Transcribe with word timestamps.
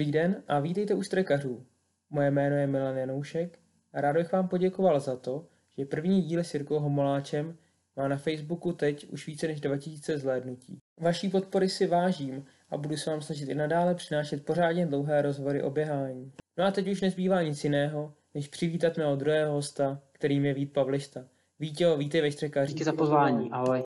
Dobrý 0.00 0.12
den 0.12 0.42
a 0.48 0.60
vítejte 0.60 0.94
u 0.94 1.02
Strekařů. 1.02 1.66
Moje 2.10 2.30
jméno 2.30 2.56
je 2.56 2.66
Milan 2.66 2.96
Janoušek 2.96 3.58
a 3.92 4.00
rád 4.00 4.16
bych 4.16 4.32
vám 4.32 4.48
poděkoval 4.48 5.00
za 5.00 5.16
to, 5.16 5.46
že 5.78 5.84
první 5.84 6.22
díl 6.22 6.40
s 6.40 6.54
Jirkou 6.54 6.78
Homoláčem 6.78 7.56
má 7.96 8.08
na 8.08 8.16
Facebooku 8.16 8.72
teď 8.72 9.06
už 9.08 9.26
více 9.26 9.46
než 9.46 9.60
2000 9.60 10.18
zhlédnutí. 10.18 10.78
Vaší 11.00 11.28
podpory 11.28 11.68
si 11.68 11.86
vážím 11.86 12.44
a 12.70 12.76
budu 12.76 12.96
se 12.96 13.10
vám 13.10 13.22
snažit 13.22 13.48
i 13.48 13.54
nadále 13.54 13.94
přinášet 13.94 14.44
pořádně 14.44 14.86
dlouhé 14.86 15.22
rozhovory 15.22 15.62
o 15.62 15.70
běhání. 15.70 16.32
No 16.58 16.64
a 16.64 16.70
teď 16.70 16.88
už 16.88 17.00
nezbývá 17.00 17.42
nic 17.42 17.64
jiného, 17.64 18.14
než 18.34 18.48
přivítat 18.48 18.96
mého 18.96 19.16
druhého 19.16 19.52
hosta, 19.52 20.00
kterým 20.12 20.44
je 20.44 20.54
Vít 20.54 20.72
Pavlišta. 20.72 21.24
Vítěho, 21.58 21.96
vítej 21.96 22.20
ve 22.20 22.32
Strekařích. 22.32 22.74
Díky 22.74 22.84
za 22.84 22.92
pozvání, 22.92 23.50
ahoj. 23.50 23.82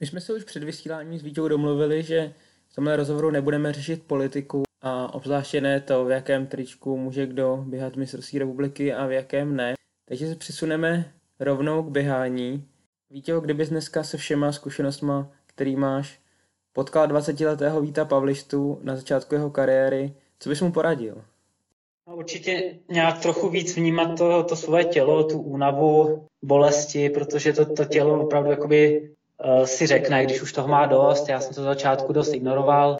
My 0.00 0.06
jsme 0.06 0.20
se 0.20 0.34
už 0.34 0.44
před 0.44 0.64
vysíláním 0.64 1.18
s 1.18 1.22
Vítěou 1.22 1.48
domluvili, 1.48 2.02
že 2.02 2.34
v 2.68 2.74
tomhle 2.74 2.96
rozhovoru 2.96 3.30
nebudeme 3.30 3.72
řešit 3.72 4.02
politiku 4.02 4.66
a 4.86 5.14
obzvláště 5.14 5.60
ne 5.60 5.80
to, 5.80 6.04
v 6.04 6.10
jakém 6.10 6.46
tričku 6.46 6.96
může 6.96 7.26
kdo 7.26 7.64
běhat 7.66 7.96
mistrovství 7.96 8.38
republiky 8.38 8.94
a 8.94 9.06
v 9.06 9.12
jakém 9.12 9.56
ne. 9.56 9.74
Takže 10.08 10.28
se 10.28 10.34
přesuneme 10.34 11.12
rovnou 11.40 11.82
k 11.82 11.90
běhání. 11.90 12.64
Vítěho, 13.10 13.40
kdybys 13.40 13.68
dneska 13.68 14.02
se 14.02 14.16
všema 14.16 14.52
zkušenostma, 14.52 15.30
který 15.46 15.76
máš, 15.76 16.20
potkal 16.72 17.06
20-letého 17.06 17.80
Víta 17.80 18.04
Pavlištu 18.04 18.80
na 18.82 18.96
začátku 18.96 19.34
jeho 19.34 19.50
kariéry, 19.50 20.14
co 20.38 20.48
bys 20.48 20.60
mu 20.60 20.72
poradil? 20.72 21.24
No, 22.08 22.16
určitě 22.16 22.74
nějak 22.88 23.18
trochu 23.18 23.48
víc 23.48 23.76
vnímat 23.76 24.18
to, 24.18 24.44
to 24.44 24.56
svoje 24.56 24.84
tělo, 24.84 25.24
tu 25.24 25.40
únavu, 25.40 26.26
bolesti, 26.44 27.10
protože 27.10 27.52
to, 27.52 27.74
to 27.74 27.84
tělo 27.84 28.24
opravdu 28.24 28.50
jakoby 28.50 29.10
uh, 29.44 29.64
si 29.64 29.86
řekne, 29.86 30.24
když 30.24 30.42
už 30.42 30.52
toho 30.52 30.68
má 30.68 30.86
dost. 30.86 31.28
Já 31.28 31.40
jsem 31.40 31.54
to 31.54 31.62
začátku 31.62 32.12
dost 32.12 32.34
ignoroval, 32.34 32.96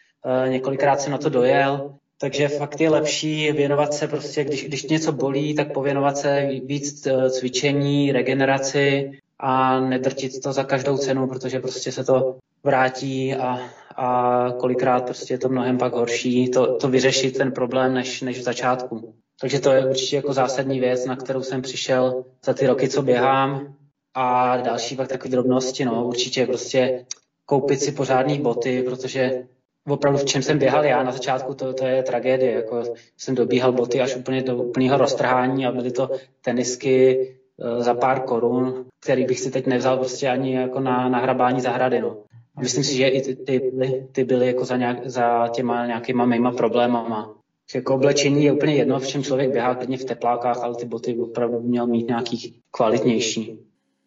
několikrát 0.49 1.01
jsem 1.01 1.13
na 1.13 1.19
to 1.19 1.29
dojel, 1.29 1.95
takže 2.21 2.49
fakt 2.49 2.81
je 2.81 2.91
lepší 2.91 3.53
věnovat 3.53 3.95
se 3.95 4.09
prostě, 4.09 4.45
když, 4.45 4.65
když 4.65 4.85
něco 4.85 5.13
bolí, 5.13 5.55
tak 5.55 5.73
pověnovat 5.73 6.19
se 6.19 6.49
víc 6.65 7.07
uh, 7.07 7.29
cvičení, 7.29 8.13
regeneraci 8.13 9.11
a 9.39 9.81
nedrtit 9.81 10.43
to 10.43 10.53
za 10.53 10.65
každou 10.65 10.99
cenu, 10.99 11.27
protože 11.27 11.61
prostě 11.61 11.93
se 11.93 12.05
to 12.05 12.37
vrátí 12.65 13.35
a, 13.35 13.61
a 13.97 14.49
kolikrát 14.59 15.05
prostě 15.05 15.35
je 15.35 15.39
to 15.39 15.49
mnohem 15.49 15.79
pak 15.79 15.95
horší 15.95 16.49
to, 16.49 16.77
to 16.77 16.89
vyřešit 16.89 17.39
ten 17.39 17.53
problém 17.53 17.95
než, 17.95 18.23
než 18.23 18.39
v 18.39 18.43
začátku. 18.43 19.15
Takže 19.41 19.61
to 19.61 19.71
je 19.71 19.87
určitě 19.87 20.17
jako 20.17 20.33
zásadní 20.33 20.81
věc, 20.81 21.07
na 21.07 21.17
kterou 21.17 21.43
jsem 21.43 21.63
přišel 21.63 22.25
za 22.45 22.55
ty 22.55 22.67
roky, 22.67 22.89
co 22.89 23.03
běhám. 23.03 23.75
A 24.15 24.57
další 24.57 24.97
pak 24.97 25.09
takové 25.09 25.31
drobnosti, 25.31 25.85
no, 25.85 26.07
určitě 26.07 26.47
prostě 26.47 27.05
koupit 27.45 27.81
si 27.81 27.93
pořádné 27.93 28.39
boty, 28.39 28.83
protože 28.83 29.47
opravdu 29.89 30.19
v 30.19 30.25
čem 30.25 30.43
jsem 30.43 30.59
běhal 30.59 30.85
já 30.85 31.03
na 31.03 31.13
začátku, 31.13 31.55
to, 31.55 31.73
to 31.73 31.87
je 31.87 32.03
tragédie. 32.03 32.53
Jako 32.53 32.83
jsem 33.17 33.35
dobíhal 33.35 33.73
boty 33.73 34.01
až 34.01 34.17
úplně 34.17 34.43
do 34.43 34.57
úplného 34.57 34.99
roztrhání 34.99 35.67
a 35.67 35.73
byly 35.73 35.91
to 35.91 36.11
tenisky 36.45 37.21
e, 37.61 37.83
za 37.83 37.95
pár 37.95 38.21
korun, 38.21 38.85
který 39.03 39.25
bych 39.25 39.41
si 39.41 39.51
teď 39.51 39.67
nevzal 39.67 39.97
prostě 39.97 40.29
ani 40.29 40.55
jako 40.55 40.81
na, 40.81 41.09
na 41.09 41.19
hrabání 41.19 41.61
zahrady. 41.61 42.01
No. 42.01 42.17
A 42.57 42.61
myslím 42.61 42.85
si, 42.85 42.97
že 42.97 43.09
i 43.09 43.21
ty, 43.23 43.37
ty, 43.37 43.59
byly, 43.59 44.07
ty 44.13 44.25
byly 44.25 44.47
jako 44.47 44.65
za, 44.65 44.77
nějak, 44.77 45.11
za 45.11 45.49
těma 45.49 45.87
nějakýma 45.87 46.25
mýma 46.25 46.53
problémama. 46.53 47.35
Jako 47.75 47.95
oblečení 47.95 48.45
je 48.45 48.53
úplně 48.53 48.75
jedno, 48.75 48.99
v 48.99 49.07
čem 49.07 49.23
člověk 49.23 49.51
běhá, 49.51 49.75
klidně 49.75 49.99
v 49.99 50.05
teplákách, 50.05 50.63
ale 50.63 50.75
ty 50.75 50.87
boty 50.87 51.19
opravdu 51.19 51.61
měl 51.61 51.87
mít 51.87 52.09
nějaký 52.09 52.61
kvalitnější. 52.71 53.59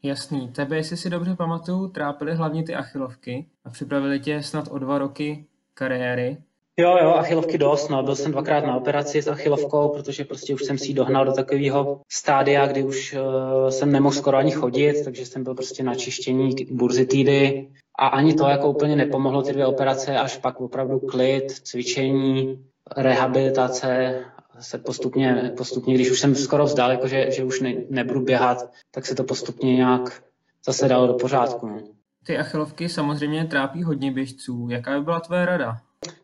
Jasný. 0.03 0.47
Tebe, 0.47 0.75
jestli 0.75 0.97
si 0.97 1.09
dobře 1.09 1.35
pamatuju, 1.35 1.87
trápily 1.87 2.35
hlavně 2.35 2.63
ty 2.63 2.75
achilovky 2.75 3.45
a 3.65 3.69
připravili 3.69 4.19
tě 4.19 4.43
snad 4.43 4.67
o 4.71 4.79
dva 4.79 4.97
roky 4.97 5.45
kariéry. 5.79 6.37
Jo, 6.79 6.97
jo, 7.01 7.09
achilovky 7.09 7.57
dost, 7.57 7.89
no, 7.89 8.03
byl 8.03 8.15
jsem 8.15 8.31
dvakrát 8.31 8.65
na 8.65 8.75
operaci 8.75 9.21
s 9.21 9.27
achilovkou, 9.27 9.89
protože 9.89 10.25
prostě 10.25 10.53
už 10.53 10.63
jsem 10.63 10.77
si 10.77 10.87
ji 10.87 10.93
dohnal 10.93 11.25
do 11.25 11.31
takového 11.31 12.01
stádia, 12.11 12.67
kdy 12.67 12.83
už 12.83 13.13
uh, 13.13 13.69
jsem 13.69 13.91
nemohl 13.91 14.15
skoro 14.15 14.37
ani 14.37 14.51
chodit, 14.51 15.03
takže 15.03 15.25
jsem 15.25 15.43
byl 15.43 15.55
prostě 15.55 15.83
na 15.83 15.95
čištění 15.95 16.55
burzitidy 16.71 17.67
a 17.99 18.07
ani 18.07 18.33
to 18.33 18.47
jako 18.47 18.69
úplně 18.69 18.95
nepomohlo 18.95 19.41
ty 19.41 19.53
dvě 19.53 19.65
operace, 19.65 20.17
až 20.17 20.37
pak 20.37 20.61
opravdu 20.61 20.99
klid, 20.99 21.51
cvičení, 21.51 22.65
rehabilitace 22.97 24.19
se 24.59 24.77
postupně, 24.77 25.51
postupně, 25.57 25.93
když 25.93 26.11
už 26.11 26.19
jsem 26.19 26.35
skoro 26.35 26.63
vzdal, 26.63 26.91
jako 26.91 27.07
že, 27.07 27.31
že 27.31 27.43
už 27.43 27.61
ne, 27.61 27.73
nebudu 27.89 28.21
běhat, 28.21 28.71
tak 28.91 29.05
se 29.05 29.15
to 29.15 29.23
postupně 29.23 29.75
nějak 29.75 30.23
zase 30.65 30.87
dalo 30.87 31.07
do 31.07 31.13
pořádku. 31.13 31.67
No. 31.67 31.98
Ty 32.25 32.37
achilovky 32.37 32.89
samozřejmě 32.89 33.45
trápí 33.45 33.83
hodně 33.83 34.11
běžců. 34.11 34.67
Jaká 34.71 34.99
by 34.99 35.03
byla 35.03 35.19
tvoje 35.19 35.45
rada? 35.45 35.77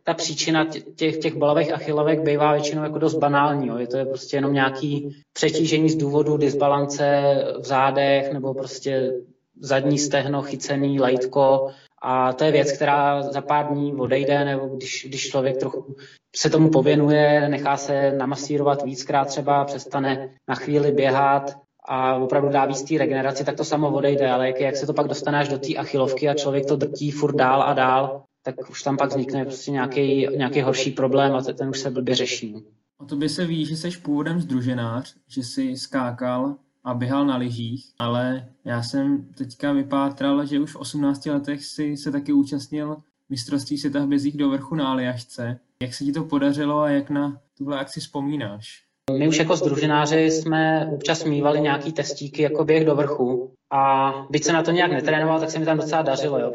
Ta 0.03 0.13
příčina 0.13 0.65
těch, 0.95 1.17
těch 1.17 1.35
balových 1.35 1.73
achilovek 1.73 2.21
bývá 2.21 2.53
většinou 2.53 2.83
jako 2.83 2.99
dost 2.99 3.15
banální. 3.15 3.67
Jo. 3.67 3.77
Je 3.77 3.87
to 3.87 3.97
je 3.97 4.05
prostě 4.05 4.37
jenom 4.37 4.53
nějaký 4.53 5.15
přetížení 5.33 5.89
z 5.89 5.95
důvodu 5.95 6.37
disbalance 6.37 7.35
v 7.59 7.65
zádech 7.65 8.33
nebo 8.33 8.53
prostě 8.53 9.13
zadní 9.59 9.97
stehno, 9.97 10.41
chycený, 10.41 10.99
lejtko, 10.99 11.71
a 12.07 12.33
to 12.33 12.43
je 12.43 12.51
věc, 12.51 12.71
která 12.71 13.21
za 13.21 13.41
pár 13.41 13.67
dní 13.67 13.95
odejde, 13.95 14.45
nebo 14.45 14.67
když, 14.67 15.05
když 15.09 15.29
člověk 15.29 15.57
trochu 15.57 15.95
se 16.35 16.49
tomu 16.49 16.69
pověnuje, 16.69 17.49
nechá 17.49 17.77
se 17.77 18.11
namasírovat 18.11 18.83
víckrát 18.83 19.27
třeba, 19.27 19.65
přestane 19.65 20.29
na 20.47 20.55
chvíli 20.55 20.91
běhat 20.91 21.57
a 21.87 22.15
opravdu 22.15 22.49
dá 22.49 22.65
víc 22.65 22.83
té 22.83 22.97
regeneraci, 22.97 23.43
tak 23.43 23.57
to 23.57 23.63
samo 23.63 23.93
odejde, 23.93 24.31
ale 24.31 24.47
jak, 24.47 24.59
jak 24.59 24.75
se 24.75 24.85
to 24.85 24.93
pak 24.93 25.07
dostane 25.07 25.39
až 25.39 25.47
do 25.47 25.57
té 25.57 25.75
achilovky 25.75 26.29
a 26.29 26.33
člověk 26.33 26.65
to 26.65 26.75
drtí 26.75 27.11
furt 27.11 27.35
dál 27.35 27.63
a 27.63 27.73
dál, 27.73 28.23
tak 28.43 28.69
už 28.69 28.83
tam 28.83 28.97
pak 28.97 29.09
vznikne 29.09 29.45
prostě 29.45 29.71
nějaký, 29.71 30.27
nějaký 30.37 30.61
horší 30.61 30.91
problém 30.91 31.35
a 31.35 31.41
ten 31.41 31.69
už 31.69 31.79
se 31.79 31.91
blbě 31.91 32.15
řeší. 32.15 32.55
O 32.97 33.05
tobě 33.05 33.29
se 33.29 33.45
ví, 33.45 33.65
že 33.65 33.77
jsi 33.77 33.91
původem 33.91 34.41
združenář, 34.41 35.15
že 35.27 35.43
jsi 35.43 35.77
skákal 35.77 36.55
a 36.83 36.93
běhal 36.93 37.25
na 37.25 37.37
lyžích, 37.37 37.85
ale 37.99 38.49
já 38.65 38.83
jsem 38.83 39.25
teďka 39.37 39.71
vypátral, 39.71 40.45
že 40.45 40.59
už 40.59 40.71
v 40.71 40.75
18 40.75 41.25
letech 41.25 41.65
si 41.65 41.97
se 41.97 42.11
taky 42.11 42.33
účastnil 42.33 42.97
mistrovství 43.29 43.77
světa 43.77 43.99
v 43.99 44.07
bezích 44.07 44.37
do 44.37 44.49
vrchu 44.49 44.75
na 44.75 44.87
Aljašce. 44.87 45.59
Jak 45.81 45.93
se 45.93 46.05
ti 46.05 46.11
to 46.11 46.23
podařilo 46.23 46.79
a 46.79 46.89
jak 46.89 47.09
na 47.09 47.41
tuhle 47.57 47.79
akci 47.79 47.99
vzpomínáš? 47.99 48.84
My 49.11 49.27
už 49.27 49.39
jako 49.39 49.55
združenáři 49.55 50.31
jsme 50.31 50.89
občas 50.93 51.23
mývali 51.23 51.61
nějaký 51.61 51.93
testíky 51.93 52.41
jako 52.41 52.65
běh 52.65 52.85
do 52.85 52.95
vrchu 52.95 53.51
a 53.71 54.11
byť 54.29 54.43
se 54.43 54.53
na 54.53 54.63
to 54.63 54.71
nějak 54.71 54.91
netrénoval, 54.91 55.39
tak 55.39 55.51
se 55.51 55.59
mi 55.59 55.65
tam 55.65 55.77
docela 55.77 56.01
dařilo. 56.01 56.39
Jo. 56.39 56.51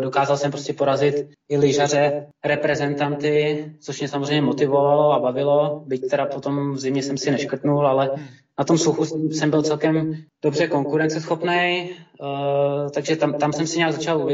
Dokázal 0.00 0.36
jsem 0.36 0.50
prostě 0.50 0.72
porazit 0.72 1.28
i 1.48 1.58
lyžaře, 1.58 2.26
reprezentanty, 2.44 3.64
což 3.80 4.00
mě 4.00 4.08
samozřejmě 4.08 4.42
motivovalo 4.42 5.12
a 5.12 5.18
bavilo. 5.18 5.82
Byť 5.86 6.10
teda 6.10 6.26
potom 6.26 6.72
v 6.72 6.78
zimě 6.78 7.02
jsem 7.02 7.16
si 7.16 7.30
neškrtnul, 7.30 7.86
ale 7.86 8.10
na 8.58 8.64
tom 8.64 8.78
suchu 8.78 9.04
jsem 9.04 9.50
byl 9.50 9.62
celkem 9.62 10.16
dobře 10.42 10.68
konkurenceschopný, 10.68 11.90
uh, 12.20 12.90
takže 12.90 13.16
tam, 13.16 13.32
tam 13.32 13.52
jsem 13.52 13.66
si 13.66 13.78
nějak 13.78 13.92
začal 13.92 14.28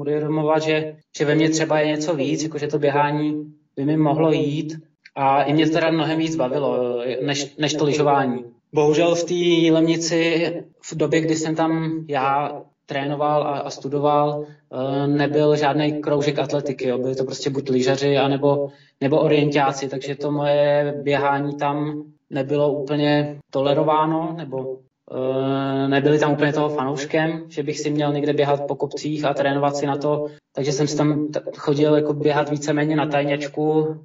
uvědomovat, 0.00 0.62
že, 0.62 0.96
že 1.18 1.24
ve 1.24 1.34
mně 1.34 1.50
třeba 1.50 1.80
je 1.80 1.86
něco 1.86 2.14
víc, 2.14 2.42
jako 2.42 2.58
že 2.58 2.66
to 2.66 2.78
běhání 2.78 3.52
by 3.76 3.84
mi 3.84 3.96
mohlo 3.96 4.32
jít 4.32 4.91
a 5.14 5.42
i 5.42 5.52
mě 5.52 5.68
teda 5.68 5.90
mnohem 5.90 6.18
víc 6.18 6.36
bavilo, 6.36 7.02
než, 7.22 7.56
než 7.56 7.74
to 7.74 7.84
lyžování. 7.84 8.44
Bohužel 8.72 9.14
v 9.14 9.24
té 9.24 9.72
Lemnici 9.72 10.52
v 10.82 10.94
době, 10.94 11.20
kdy 11.20 11.36
jsem 11.36 11.54
tam 11.56 12.04
já 12.08 12.62
trénoval 12.86 13.42
a, 13.42 13.58
a 13.58 13.70
studoval, 13.70 14.38
uh, 14.38 15.06
nebyl 15.06 15.56
žádný 15.56 15.92
kroužek 15.92 16.38
atletiky. 16.38 16.88
Jo. 16.88 16.98
Byli 16.98 17.14
to 17.14 17.24
prostě 17.24 17.50
buď 17.50 17.70
lyžaři, 17.70 18.18
anebo, 18.18 18.68
nebo 19.00 19.20
orientáci, 19.20 19.88
takže 19.88 20.14
to 20.14 20.30
moje 20.30 20.94
běhání 21.02 21.56
tam 21.56 22.04
nebylo 22.32 22.72
úplně 22.72 23.38
tolerováno, 23.50 24.34
nebo 24.36 24.78
e, 25.10 25.88
nebyli 25.88 26.18
tam 26.18 26.32
úplně 26.32 26.52
toho 26.52 26.68
fanouškem, 26.68 27.44
že 27.48 27.62
bych 27.62 27.80
si 27.80 27.90
měl 27.90 28.12
někde 28.12 28.32
běhat 28.32 28.66
po 28.66 28.74
kopcích 28.74 29.24
a 29.24 29.34
trénovat 29.34 29.76
si 29.76 29.86
na 29.86 29.96
to, 29.96 30.26
takže 30.52 30.72
jsem 30.72 30.86
si 30.86 30.96
tam 30.96 31.28
chodil 31.56 31.94
jako 31.94 32.12
běhat 32.12 32.50
víceméně 32.50 32.96
na 32.96 33.06
tajňačku 33.06 33.88
e, 33.88 33.96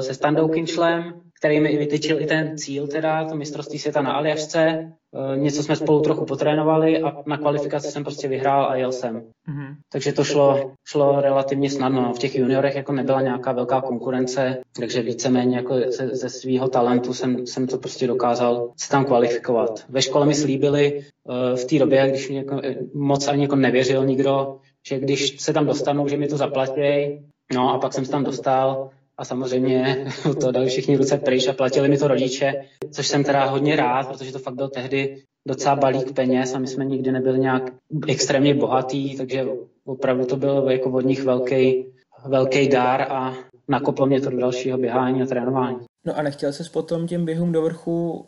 se 0.00 0.14
Standou 0.14 0.48
Kinčlem, 0.48 1.20
který 1.44 1.60
mi 1.60 1.76
vytyčil 1.76 2.20
i 2.20 2.26
ten 2.26 2.58
cíl, 2.58 2.86
teda 2.86 3.24
to 3.24 3.36
mistrovství 3.36 3.78
světa 3.78 4.02
na 4.02 4.12
Aljašce. 4.12 4.58
E, 4.60 4.92
něco 5.36 5.62
jsme 5.62 5.76
spolu 5.76 6.00
trochu 6.00 6.24
potrénovali 6.24 7.02
a 7.02 7.22
na 7.26 7.38
kvalifikaci 7.38 7.90
jsem 7.90 8.04
prostě 8.04 8.28
vyhrál 8.28 8.66
a 8.70 8.76
jel 8.76 8.92
jsem. 8.92 9.16
Mm-hmm. 9.16 9.74
Takže 9.92 10.12
to 10.12 10.24
šlo, 10.24 10.72
šlo 10.84 11.20
relativně 11.20 11.70
snadno. 11.70 12.12
V 12.12 12.18
těch 12.18 12.36
juniorech 12.36 12.74
jako 12.74 12.92
nebyla 12.92 13.20
nějaká 13.20 13.52
velká 13.52 13.80
konkurence, 13.80 14.58
takže 14.80 15.02
víceméně 15.02 15.56
jako 15.56 15.74
ze, 15.88 16.08
ze 16.08 16.28
svého 16.28 16.68
talentu 16.68 17.14
jsem, 17.14 17.46
jsem 17.46 17.66
to 17.66 17.78
prostě 17.78 18.06
dokázal 18.06 18.72
se 18.76 18.90
tam 18.90 19.04
kvalifikovat. 19.04 19.84
Ve 19.88 20.02
škole 20.02 20.26
mi 20.26 20.34
slíbili 20.34 21.00
e, 21.00 21.56
v 21.56 21.64
té 21.64 21.78
době, 21.78 22.08
když 22.08 22.28
mě 22.28 22.38
jako, 22.38 22.60
moc 22.94 23.28
ani 23.28 23.42
jako 23.42 23.56
nevěřil 23.56 24.06
nikdo, 24.06 24.58
že 24.86 24.98
když 24.98 25.40
se 25.40 25.52
tam 25.52 25.66
dostanu, 25.66 26.08
že 26.08 26.16
mi 26.16 26.28
to 26.28 26.36
zaplatí. 26.36 27.20
No 27.54 27.74
a 27.74 27.78
pak 27.78 27.92
jsem 27.92 28.04
se 28.04 28.10
tam 28.10 28.24
dostal 28.24 28.90
a 29.18 29.24
samozřejmě 29.24 30.06
to 30.40 30.52
dali 30.52 30.66
všichni 30.66 30.96
ruce 30.96 31.18
pryč 31.18 31.48
a 31.48 31.52
platili 31.52 31.88
mi 31.88 31.98
to 31.98 32.08
rodiče, 32.08 32.64
což 32.90 33.06
jsem 33.06 33.24
teda 33.24 33.44
hodně 33.44 33.76
rád, 33.76 34.08
protože 34.08 34.32
to 34.32 34.38
fakt 34.38 34.54
byl 34.54 34.68
tehdy 34.68 35.22
docela 35.48 35.76
balík 35.76 36.12
peněz 36.12 36.54
a 36.54 36.58
my 36.58 36.66
jsme 36.66 36.84
nikdy 36.84 37.12
nebyli 37.12 37.38
nějak 37.38 37.72
extrémně 38.08 38.54
bohatý, 38.54 39.16
takže 39.16 39.46
opravdu 39.84 40.26
to 40.26 40.36
byl 40.36 40.70
jako 40.70 40.90
od 40.90 41.04
nich 41.04 41.22
velký, 41.24 41.86
velký 42.26 42.68
dar 42.68 43.02
a 43.02 43.34
nakoplo 43.68 44.06
mě 44.06 44.20
to 44.20 44.30
do 44.30 44.38
dalšího 44.38 44.78
běhání 44.78 45.22
a 45.22 45.26
trénování. 45.26 45.78
No 46.06 46.18
a 46.18 46.22
nechtěl 46.22 46.52
ses 46.52 46.68
potom 46.68 47.06
těm 47.06 47.24
běhům 47.24 47.52
do 47.52 47.62
vrchu 47.62 48.12
uh, 48.12 48.18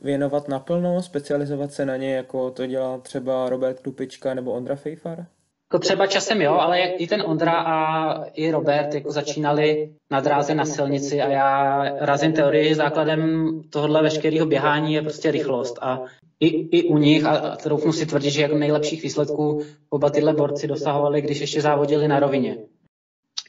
věnovat 0.00 0.48
naplno, 0.48 1.02
specializovat 1.02 1.72
se 1.72 1.86
na 1.86 1.96
ně, 1.96 2.14
jako 2.14 2.50
to 2.50 2.66
dělá 2.66 2.98
třeba 2.98 3.48
Robert 3.48 3.80
Klupička 3.80 4.34
nebo 4.34 4.52
Ondra 4.52 4.76
Fejfar? 4.76 5.26
Jako 5.74 5.82
třeba 5.82 6.06
časem 6.06 6.42
jo, 6.42 6.52
ale 6.52 6.80
i 6.80 7.06
ten 7.06 7.22
Ondra 7.26 7.52
a 7.52 8.24
i 8.24 8.50
Robert 8.50 8.94
jako 8.94 9.10
začínali 9.10 9.90
na 10.10 10.20
dráze 10.20 10.54
na 10.54 10.64
silnici 10.64 11.20
a 11.20 11.28
já 11.28 11.82
razím 11.98 12.32
teorii, 12.32 12.74
základem 12.74 13.50
tohohle 13.70 14.02
veškerého 14.02 14.46
běhání 14.46 14.94
je 14.94 15.02
prostě 15.02 15.30
rychlost 15.30 15.78
a 15.80 16.02
i, 16.40 16.46
i 16.78 16.82
u 16.82 16.98
nich, 16.98 17.24
a 17.24 17.56
troufnu 17.56 17.92
si 17.92 18.06
tvrdit, 18.06 18.30
že 18.30 18.42
jako 18.42 18.58
nejlepších 18.58 19.02
výsledků 19.02 19.62
oba 19.90 20.10
tyhle 20.10 20.34
borci 20.34 20.66
dosahovali, 20.66 21.22
když 21.22 21.40
ještě 21.40 21.60
závodili 21.60 22.08
na 22.08 22.20
rovině. 22.20 22.56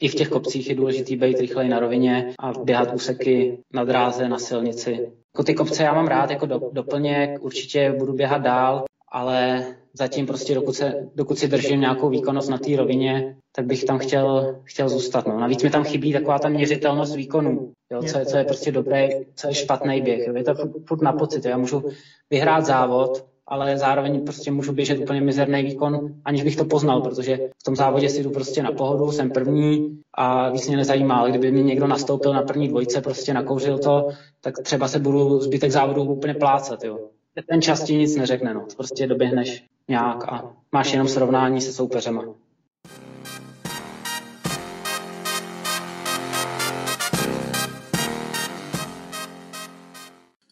I 0.00 0.08
v 0.08 0.14
těch 0.14 0.28
kopcích 0.28 0.68
je 0.68 0.74
důležité 0.74 1.16
být 1.16 1.40
rychleji 1.40 1.68
na 1.68 1.80
rovině 1.80 2.34
a 2.38 2.52
běhat 2.64 2.94
úseky 2.94 3.58
na 3.74 3.84
dráze, 3.84 4.28
na 4.28 4.38
silnici. 4.38 5.12
Jako 5.34 5.44
ty 5.44 5.54
kopce 5.54 5.82
já 5.82 5.94
mám 5.94 6.06
rád 6.06 6.30
jako 6.30 6.46
do, 6.46 6.60
doplněk, 6.72 7.44
určitě 7.44 7.94
budu 7.98 8.12
běhat 8.12 8.42
dál, 8.42 8.84
ale 9.12 9.66
zatím 9.92 10.26
prostě 10.26 10.54
dokud, 10.54 10.74
se, 10.74 11.08
dokud 11.14 11.38
si 11.38 11.48
držím 11.48 11.80
nějakou 11.80 12.08
výkonnost 12.08 12.50
na 12.50 12.58
té 12.58 12.76
rovině, 12.76 13.36
tak 13.56 13.66
bych 13.66 13.84
tam 13.84 13.98
chtěl, 13.98 14.56
chtěl 14.64 14.88
zůstat. 14.88 15.26
No. 15.26 15.40
Navíc 15.40 15.62
mi 15.62 15.70
tam 15.70 15.84
chybí 15.84 16.12
taková 16.12 16.38
ta 16.38 16.48
měřitelnost 16.48 17.16
výkonů, 17.16 17.72
jo, 17.92 18.02
co, 18.02 18.18
je, 18.18 18.26
co 18.26 18.36
je 18.36 18.44
prostě 18.44 18.72
dobré, 18.72 19.08
co 19.34 19.48
je 19.48 19.54
špatný 19.54 20.00
běh. 20.02 20.26
Jo. 20.26 20.34
Je 20.36 20.44
to 20.44 20.54
furt 20.86 21.02
na 21.02 21.12
pocit. 21.12 21.44
Jo. 21.44 21.50
Já 21.50 21.56
můžu 21.56 21.82
vyhrát 22.30 22.66
závod, 22.66 23.26
ale 23.46 23.78
zároveň 23.78 24.24
prostě 24.24 24.50
můžu 24.50 24.72
běžet 24.72 24.98
úplně 24.98 25.20
mizerný 25.20 25.62
výkon, 25.62 26.14
aniž 26.24 26.42
bych 26.42 26.56
to 26.56 26.64
poznal, 26.64 27.00
protože 27.00 27.36
v 27.36 27.64
tom 27.64 27.76
závodě 27.76 28.08
si 28.08 28.22
jdu 28.22 28.30
prostě 28.30 28.62
na 28.62 28.72
pohodu, 28.72 29.12
jsem 29.12 29.30
první 29.30 30.00
a 30.14 30.50
víc 30.50 30.68
mě 30.68 30.76
nezajímá, 30.76 31.14
ale 31.16 31.30
kdyby 31.30 31.52
mi 31.52 31.62
někdo 31.62 31.86
nastoupil 31.86 32.32
na 32.32 32.42
první 32.42 32.68
dvojce, 32.68 33.00
prostě 33.00 33.34
nakouřil 33.34 33.78
to, 33.78 34.08
tak 34.40 34.54
třeba 34.62 34.88
se 34.88 34.98
budu 34.98 35.40
zbytek 35.40 35.70
závodu 35.70 36.02
úplně 36.02 36.34
plácat, 36.34 36.84
jo. 36.84 36.98
Ten 37.44 37.62
čas 37.62 37.84
ti 37.84 37.96
nic 37.96 38.16
neřekne, 38.16 38.54
no. 38.54 38.66
Prostě 38.76 39.06
doběhneš 39.06 39.64
nějak 39.88 40.32
a 40.32 40.52
máš 40.72 40.92
jenom 40.92 41.08
srovnání 41.08 41.60
se 41.60 41.72
soupeřema. 41.72 42.24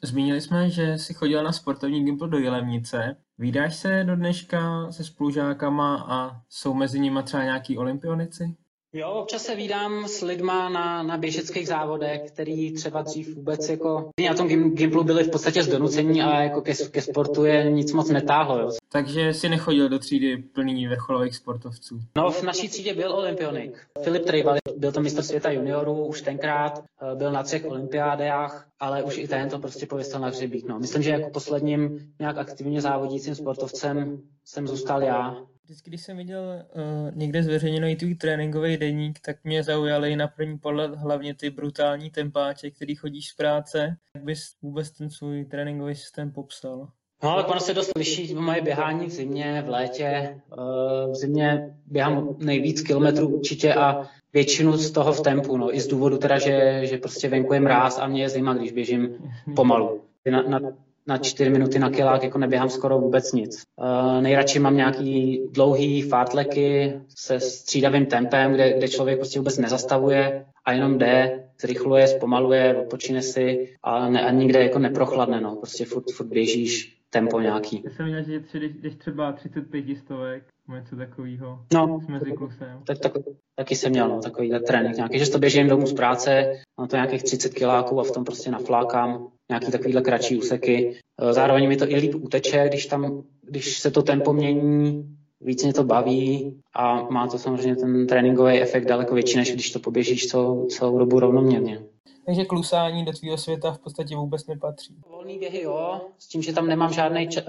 Zmínili 0.03 0.41
jsme, 0.41 0.71
že 0.71 0.99
jsi 0.99 1.15
chodil 1.15 1.43
na 1.43 1.53
sportovní 1.53 2.05
gimpl 2.05 2.29
do 2.29 2.39
Jelemnice. 2.39 3.17
Vídáš 3.39 3.77
se 3.77 4.05
do 4.05 4.17
dneška 4.17 4.93
se 4.93 5.05
spolužákama 5.05 6.07
a 6.09 6.41
jsou 6.49 6.75
mezi 6.75 7.01
nimi 7.01 7.23
třeba 7.23 7.45
nějaký 7.45 7.79
olympionici? 7.79 8.57
Jo, 8.97 9.11
občas 9.11 9.43
se 9.43 9.55
vídám 9.55 10.09
s 10.09 10.23
lidma 10.23 10.69
na, 10.69 11.03
na 11.03 11.19
běžeckých 11.19 11.69
závodech, 11.69 12.23
který 12.31 12.73
třeba 12.73 13.03
dřív 13.03 13.37
vůbec 13.37 13.69
jako 13.69 14.11
na 14.29 14.35
tom 14.35 14.71
Gimplu 14.71 15.05
byli 15.05 15.25
v 15.25 15.31
podstatě 15.31 15.63
zdonucení 15.63 16.23
a 16.23 16.43
jako 16.43 16.61
ke, 16.61 16.73
ke 16.91 17.03
sportu 17.03 17.45
je 17.45 17.71
nic 17.71 17.93
moc 17.93 18.11
netáhlo. 18.11 18.59
Jo. 18.59 18.71
Takže 18.93 19.35
si 19.35 19.49
nechodil 19.49 19.89
do 19.89 19.99
třídy 19.99 20.37
plný 20.37 20.87
vrcholových 20.87 21.37
sportovců? 21.37 22.01
No, 22.17 22.31
v 22.31 22.43
naší 22.43 22.69
třídě 22.69 22.95
byl 22.95 23.13
olympionik. 23.13 23.87
Filip 24.03 24.25
Trejval 24.25 24.57
byl 24.77 24.93
to 24.93 25.01
mistr 25.01 25.23
světa 25.23 25.51
juniorů 25.51 26.07
už 26.07 26.23
tenkrát, 26.23 26.85
byl 27.15 27.33
na 27.33 27.43
třech 27.43 27.65
olympiádách, 27.65 28.69
ale 28.81 29.03
už 29.03 29.19
i 29.19 29.29
ten 29.29 29.49
to 29.49 29.59
prostě 29.59 29.87
pověstil 29.87 30.21
na 30.21 30.29
hřebík. 30.29 30.69
No. 30.69 30.79
Myslím, 30.79 31.03
že 31.03 31.11
jako 31.11 31.31
posledním 31.31 32.13
nějak 32.19 32.39
aktivně 32.39 32.81
závodícím 32.81 33.35
sportovcem 33.35 34.21
jsem 34.45 34.69
zůstal 34.69 35.03
já. 35.03 35.37
Vždycky, 35.65 35.91
když 35.91 36.01
jsem 36.01 36.17
viděl 36.17 36.43
uh, 36.43 37.17
někde 37.17 37.43
zveřejněný 37.43 37.97
tvůj 37.97 38.15
tréninkový 38.15 38.77
deník, 38.77 39.21
tak 39.21 39.37
mě 39.45 39.63
zaujaly 39.63 40.17
na 40.17 40.29
první 40.29 40.59
pohled 40.59 40.95
hlavně 40.95 41.35
ty 41.35 41.51
brutální 41.51 42.11
tempáče, 42.11 42.71
který 42.71 42.95
chodíš 42.95 43.29
z 43.29 43.35
práce. 43.35 43.97
Jak 44.15 44.25
bys 44.25 44.55
vůbec 44.63 44.91
ten 44.91 45.11
svůj 45.11 45.45
tréninkový 45.45 45.95
systém 45.95 46.33
popsal? 46.33 46.89
No, 47.23 47.37
tak 47.37 47.51
ono 47.51 47.61
se 47.61 47.75
dost 47.75 47.93
liší 47.97 48.35
moje 48.35 48.63
běhání 48.63 49.07
v 49.07 49.11
zimě, 49.11 49.63
v 49.67 49.69
létě. 49.69 50.41
Uh, 50.59 51.13
v 51.13 51.15
zimě 51.15 51.77
běhám 51.87 52.37
nejvíc 52.39 52.83
kilometrů 52.83 53.29
určitě 53.29 53.75
a 53.75 54.09
většinu 54.33 54.77
z 54.77 54.91
toho 54.91 55.13
v 55.13 55.21
tempu, 55.21 55.57
no, 55.57 55.77
i 55.77 55.81
z 55.81 55.87
důvodu 55.87 56.19
teda, 56.19 56.39
že, 56.39 56.81
že 56.87 56.99
prostě 56.99 57.29
venku 57.29 57.55
je 57.55 57.61
mráz 57.61 57.99
a 57.99 58.07
mě 58.07 58.23
je 58.23 58.29
zima, 58.29 58.55
když 58.55 58.73
běžím 58.73 59.33
pomalu. 59.57 60.01
Na, 60.31 60.43
na 60.43 60.61
na 61.07 61.19
čtyři 61.19 61.51
minuty 61.51 61.79
na 61.79 61.91
kilák 61.91 62.23
jako 62.23 62.39
neběhám 62.39 62.69
skoro 62.69 62.99
vůbec 62.99 63.33
nic. 63.33 63.63
Uh, 63.77 64.23
nejradši 64.23 64.59
mám 64.59 64.77
nějaký 64.77 65.43
dlouhý 65.51 66.03
fartleky 66.03 67.01
se 67.09 67.41
střídavým 67.41 68.07
tempem, 68.07 68.53
kde, 68.53 68.79
kde 68.79 68.89
člověk 68.89 69.19
prostě 69.19 69.39
vůbec 69.39 69.59
nezastavuje 69.59 70.47
a 70.65 70.73
jenom 70.73 70.99
jde, 70.99 71.45
zrychluje, 71.61 72.07
zpomaluje, 72.09 72.77
odpočine 72.77 73.23
si 73.23 73.75
a, 73.83 74.09
ne, 74.09 74.27
a 74.27 74.31
nikde 74.31 74.63
jako 74.63 74.79
neprochladne, 74.79 75.41
no. 75.41 75.57
Prostě 75.57 75.85
furt, 75.85 76.05
furt 76.17 76.27
běžíš 76.27 76.99
tempo 77.11 77.41
nějaký. 77.41 77.83
Já 77.85 77.91
jsem 77.91 78.07
měl, 78.07 78.23
že 78.23 78.43
jdeš 78.55 78.95
třeba 78.95 79.33
35 79.33 79.85
stovek, 79.97 80.54
něco 80.73 80.97
takového 80.97 81.59
no, 81.75 82.01
s 82.05 82.07
meziklusem. 82.07 82.83
Tak, 82.87 82.99
tak, 82.99 83.13
taky 83.55 83.77
jsem 83.77 83.91
měl 83.91 84.09
no, 84.09 84.21
takový 84.21 84.53
trénink 84.67 84.97
nějaký, 84.97 85.19
že 85.19 85.31
to 85.31 85.39
běžím 85.39 85.69
domů 85.69 85.87
z 85.87 85.93
práce, 85.93 86.53
mám 86.79 86.89
to 86.89 86.97
nějakých 86.97 87.23
30 87.23 87.55
kiláků 87.55 88.01
a 88.01 88.05
v 88.05 88.11
tom 88.11 88.25
prostě 88.25 88.51
naflákám 88.51 89.29
nějaký 89.51 89.73
takovýhle 89.73 90.03
kratší 90.03 90.39
úseky. 90.39 90.99
Eh, 91.21 91.33
zároveň 91.33 91.69
mi 91.69 91.77
to 91.77 91.91
i 91.91 91.97
líp 91.97 92.15
uteče, 92.15 92.69
když 92.69 92.87
tam, 92.87 93.23
když 93.43 93.79
se 93.79 93.91
to 93.91 94.03
tempo 94.03 94.33
mění, 94.33 95.17
víc 95.41 95.63
mě 95.63 95.73
to 95.73 95.85
baví 95.85 96.61
a 96.75 97.11
má 97.11 97.27
to 97.27 97.39
samozřejmě 97.39 97.77
ten 97.77 98.07
tréninkový 98.07 98.61
efekt 98.61 98.85
daleko 98.85 99.15
větší, 99.15 99.37
než 99.37 99.53
když 99.53 99.71
to 99.71 99.79
poběžíš 99.79 100.27
celou, 100.27 100.67
celou 100.67 100.99
dobu 100.99 101.21
rovnoměrně. 101.21 101.83
Takže 102.27 102.45
klusání 102.45 103.05
do 103.05 103.13
tvého 103.13 103.39
světa 103.39 103.73
v 103.73 103.79
podstatě 103.79 104.17
vůbec 104.17 104.47
nepatří. 104.47 104.97
Volný 105.11 105.39
běhy 105.39 105.63
jo, 105.63 106.01
s 106.19 106.29
tím, 106.29 106.43
že 106.43 106.53
tam 106.53 106.67
nemám 106.67 106.93
žádný 106.93 107.29
uh, 107.29 107.43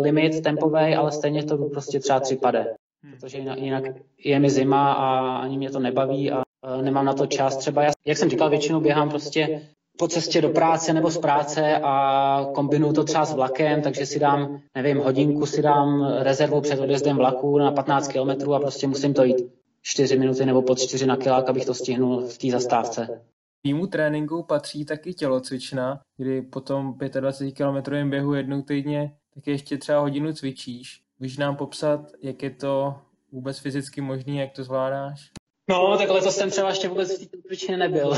limit 0.00 0.42
tempový, 0.42 0.94
ale 0.94 1.12
stejně 1.12 1.44
to 1.44 1.56
prostě 1.56 2.00
třeba 2.00 2.20
tři 2.20 2.36
pade. 2.36 2.74
Hmm. 3.02 3.12
Protože 3.12 3.38
jinak, 3.38 3.58
jinak 3.58 3.84
je 4.24 4.38
mi 4.38 4.50
zima 4.50 4.92
a 4.92 5.36
ani 5.36 5.58
mě 5.58 5.70
to 5.70 5.78
nebaví 5.78 6.30
a 6.30 6.36
uh, 6.36 6.82
nemám 6.82 7.04
na 7.04 7.12
to 7.12 7.26
čas. 7.26 7.56
Třeba 7.56 7.82
já, 7.82 7.90
jak 8.06 8.18
jsem 8.18 8.30
říkal, 8.30 8.50
většinou 8.50 8.80
běhám 8.80 9.10
prostě 9.10 9.62
po 9.98 10.08
cestě 10.08 10.40
do 10.40 10.48
práce 10.48 10.92
nebo 10.92 11.10
z 11.10 11.18
práce 11.18 11.80
a 11.82 12.46
kombinuju 12.54 12.92
to 12.92 13.04
třeba 13.04 13.24
s 13.24 13.34
vlakem, 13.34 13.82
takže 13.82 14.06
si 14.06 14.18
dám, 14.18 14.60
nevím, 14.74 14.98
hodinku 14.98 15.46
si 15.46 15.62
dám 15.62 16.12
rezervu 16.18 16.60
před 16.60 16.80
odjezdem 16.80 17.16
vlaku 17.16 17.58
na 17.58 17.72
15 17.72 18.08
km 18.08 18.52
a 18.52 18.58
prostě 18.58 18.86
musím 18.86 19.14
to 19.14 19.24
jít 19.24 19.36
4 19.82 20.18
minuty 20.18 20.46
nebo 20.46 20.62
pod 20.62 20.78
4 20.78 21.06
na 21.06 21.16
kilák, 21.16 21.48
abych 21.48 21.64
to 21.64 21.74
stihnul 21.74 22.20
v 22.20 22.38
té 22.38 22.50
zastávce. 22.50 23.20
Týmu 23.62 23.86
tréninku 23.86 24.42
patří 24.42 24.84
taky 24.84 25.14
tělocvična, 25.14 26.00
kdy 26.16 26.42
po 26.42 26.60
tom 26.60 26.98
25 27.20 27.52
km 27.52 28.10
běhu 28.10 28.34
jednou 28.34 28.62
týdně 28.62 29.16
tak 29.34 29.46
ještě 29.46 29.78
třeba 29.78 30.00
hodinu 30.00 30.32
cvičíš. 30.32 31.02
Můžeš 31.18 31.36
nám 31.36 31.56
popsat, 31.56 32.00
jak 32.22 32.42
je 32.42 32.50
to 32.50 32.94
vůbec 33.32 33.58
fyzicky 33.58 34.00
možné, 34.00 34.32
jak 34.32 34.52
to 34.52 34.64
zvládáš? 34.64 35.30
No, 35.70 35.98
takhle 35.98 36.22
to 36.22 36.30
jsem 36.30 36.50
třeba 36.50 36.68
ještě 36.68 36.88
vůbec 36.88 37.26
v 37.52 37.66
té 37.66 37.76
nebyl. 37.76 38.12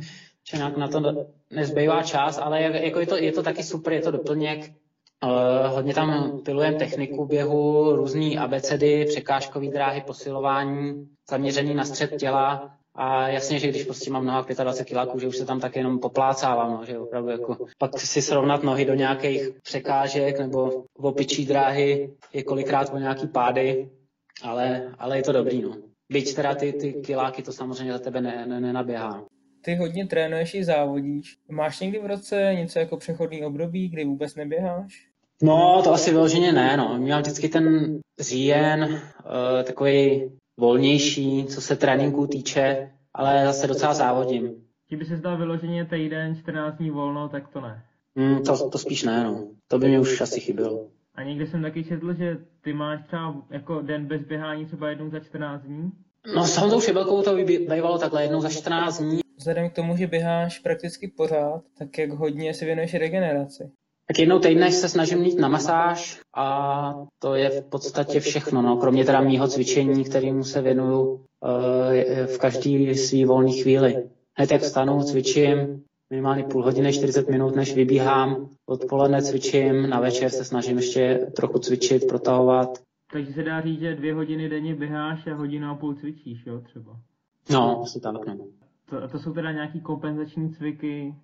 nějak 0.56 0.76
na 0.76 0.88
to 0.88 1.26
nezbývá 1.50 2.02
čas, 2.02 2.38
ale 2.38 2.62
jako 2.62 3.00
je, 3.00 3.06
to, 3.06 3.16
je 3.16 3.32
to 3.32 3.42
taky 3.42 3.62
super, 3.62 3.92
je 3.92 4.02
to 4.02 4.10
doplněk. 4.10 4.72
Uh, 5.24 5.74
hodně 5.74 5.94
tam 5.94 6.40
pilujeme 6.44 6.78
techniku 6.78 7.26
běhu, 7.26 7.96
různý 7.96 8.38
abecedy, 8.38 9.04
překážkové 9.04 9.66
dráhy, 9.66 10.00
posilování, 10.00 11.08
zaměřený 11.30 11.74
na 11.74 11.84
střed 11.84 12.16
těla. 12.16 12.76
A 13.02 13.28
jasně, 13.28 13.58
že 13.58 13.68
když 13.68 13.84
prostě 13.84 14.10
mám 14.10 14.26
noha 14.26 14.46
25 14.62 14.88
kiláků, 14.88 15.18
že 15.18 15.28
už 15.28 15.36
se 15.36 15.44
tam 15.44 15.60
tak 15.60 15.76
jenom 15.76 15.98
poplácávám, 15.98 16.72
no, 16.72 16.84
že 16.84 16.98
opravdu 16.98 17.30
jako 17.30 17.56
pak 17.78 18.00
si 18.00 18.22
srovnat 18.22 18.62
nohy 18.62 18.84
do 18.84 18.94
nějakých 18.94 19.50
překážek 19.62 20.38
nebo 20.38 20.84
v 20.98 21.06
opičí 21.06 21.46
dráhy 21.46 22.10
je 22.32 22.42
kolikrát 22.42 22.94
o 22.94 22.98
nějaký 22.98 23.26
pády, 23.26 23.90
ale, 24.42 24.94
ale 24.98 25.16
je 25.16 25.22
to 25.22 25.32
dobrý, 25.32 25.62
no. 25.62 25.76
Byť 26.12 26.34
teda 26.34 26.54
ty, 26.54 26.72
ty 26.72 26.92
kiláky 26.92 27.42
to 27.42 27.52
samozřejmě 27.52 27.92
za 27.92 27.98
tebe 27.98 28.20
ne, 28.20 28.46
ne, 28.46 28.60
nenaběhá. 28.60 29.24
Ty 29.64 29.74
hodně 29.74 30.06
trénuješ 30.06 30.54
i 30.54 30.64
závodíš. 30.64 31.36
Máš 31.50 31.80
někdy 31.80 31.98
v 31.98 32.06
roce 32.06 32.52
něco 32.54 32.78
jako 32.78 32.96
přechodný 32.96 33.44
období, 33.44 33.88
kdy 33.88 34.04
vůbec 34.04 34.34
neběháš? 34.34 35.06
No, 35.42 35.80
to 35.84 35.92
asi 35.92 36.10
vyloženě 36.10 36.52
ne, 36.52 36.76
no. 36.76 36.98
Mám 36.98 37.20
vždycky 37.20 37.48
ten 37.48 37.98
říjen, 38.20 38.82
uh, 38.82 39.62
takový 39.64 40.30
volnější, 40.60 41.44
co 41.44 41.60
se 41.60 41.76
tréninku 41.76 42.26
týče, 42.26 42.90
ale 43.14 43.46
zase 43.46 43.66
docela 43.66 43.94
závodím. 43.94 44.54
Kdyby 44.88 45.04
se 45.04 45.16
zdal 45.16 45.38
vyloženě 45.38 45.84
týden, 45.84 46.36
14 46.36 46.76
dní 46.76 46.90
volno, 46.90 47.28
tak 47.28 47.48
to 47.48 47.60
ne. 47.60 47.84
Mm, 48.14 48.42
to, 48.42 48.70
to 48.70 48.78
spíš 48.78 49.02
ne, 49.02 49.24
no. 49.24 49.48
To 49.68 49.78
by 49.78 49.88
mě 49.88 50.00
už 50.00 50.20
asi 50.20 50.40
chybělo. 50.40 50.86
A 51.14 51.22
někde 51.22 51.46
jsem 51.46 51.62
taky 51.62 51.84
četl, 51.84 52.14
že 52.14 52.38
ty 52.60 52.72
máš 52.72 53.06
třeba 53.06 53.34
jako 53.50 53.82
den 53.82 54.06
bez 54.06 54.22
běhání 54.22 54.66
třeba 54.66 54.88
jednou 54.88 55.10
za 55.10 55.20
14 55.20 55.62
dní? 55.62 55.92
No 56.34 56.44
s 56.44 56.56
Honzou 56.56 56.80
Šibelkou 56.80 57.22
to 57.22 57.36
bývalo 57.46 57.98
takhle 57.98 58.22
jednou 58.22 58.40
za 58.40 58.48
14 58.48 58.98
dní. 58.98 59.20
Vzhledem 59.38 59.70
k 59.70 59.74
tomu, 59.74 59.96
že 59.96 60.06
běháš 60.06 60.58
prakticky 60.58 61.08
pořád, 61.08 61.62
tak 61.78 61.98
jak 61.98 62.10
hodně 62.10 62.54
se 62.54 62.64
věnuješ 62.64 62.94
regeneraci? 62.94 63.70
Tak 64.10 64.18
jednou 64.18 64.38
týdne 64.38 64.70
se 64.70 64.88
snažím 64.88 65.22
jít 65.22 65.38
na 65.38 65.48
masáž 65.48 66.20
a 66.36 66.94
to 67.18 67.34
je 67.34 67.50
v 67.50 67.64
podstatě 67.64 68.20
všechno, 68.20 68.62
no, 68.62 68.76
kromě 68.76 69.04
teda 69.04 69.20
mýho 69.20 69.48
cvičení, 69.48 70.04
kterému 70.04 70.44
se 70.44 70.62
věnuju 70.62 71.00
uh, 71.02 71.20
v 72.26 72.38
každý 72.38 72.94
svý 72.94 73.24
volný 73.24 73.52
chvíli. 73.52 74.10
Hned 74.34 74.50
jak 74.50 74.62
vstanu, 74.62 75.02
cvičím, 75.02 75.82
minimálně 76.10 76.44
půl 76.44 76.64
hodiny, 76.64 76.92
40 76.92 77.28
minut, 77.28 77.56
než 77.56 77.74
vybíhám. 77.74 78.48
Odpoledne 78.66 79.22
cvičím, 79.22 79.90
na 79.90 80.00
večer 80.00 80.30
se 80.30 80.44
snažím 80.44 80.76
ještě 80.76 81.26
trochu 81.36 81.58
cvičit, 81.58 82.06
protahovat. 82.08 82.78
Takže 83.12 83.32
se 83.32 83.42
dá 83.42 83.60
říct, 83.60 83.80
že 83.80 83.94
dvě 83.94 84.14
hodiny 84.14 84.48
denně 84.48 84.74
běháš 84.74 85.26
a 85.26 85.34
hodinu 85.34 85.70
a 85.70 85.74
půl 85.74 85.94
cvičíš, 85.94 86.46
jo, 86.46 86.60
třeba? 86.60 86.96
No, 87.50 87.82
asi 87.82 88.00
tak, 88.00 88.26
no. 88.26 88.46
To, 88.88 89.08
to 89.08 89.18
jsou 89.18 89.32
teda 89.32 89.52
nějaký 89.52 89.80
kompenzační 89.80 90.54
cviky? 90.54 91.14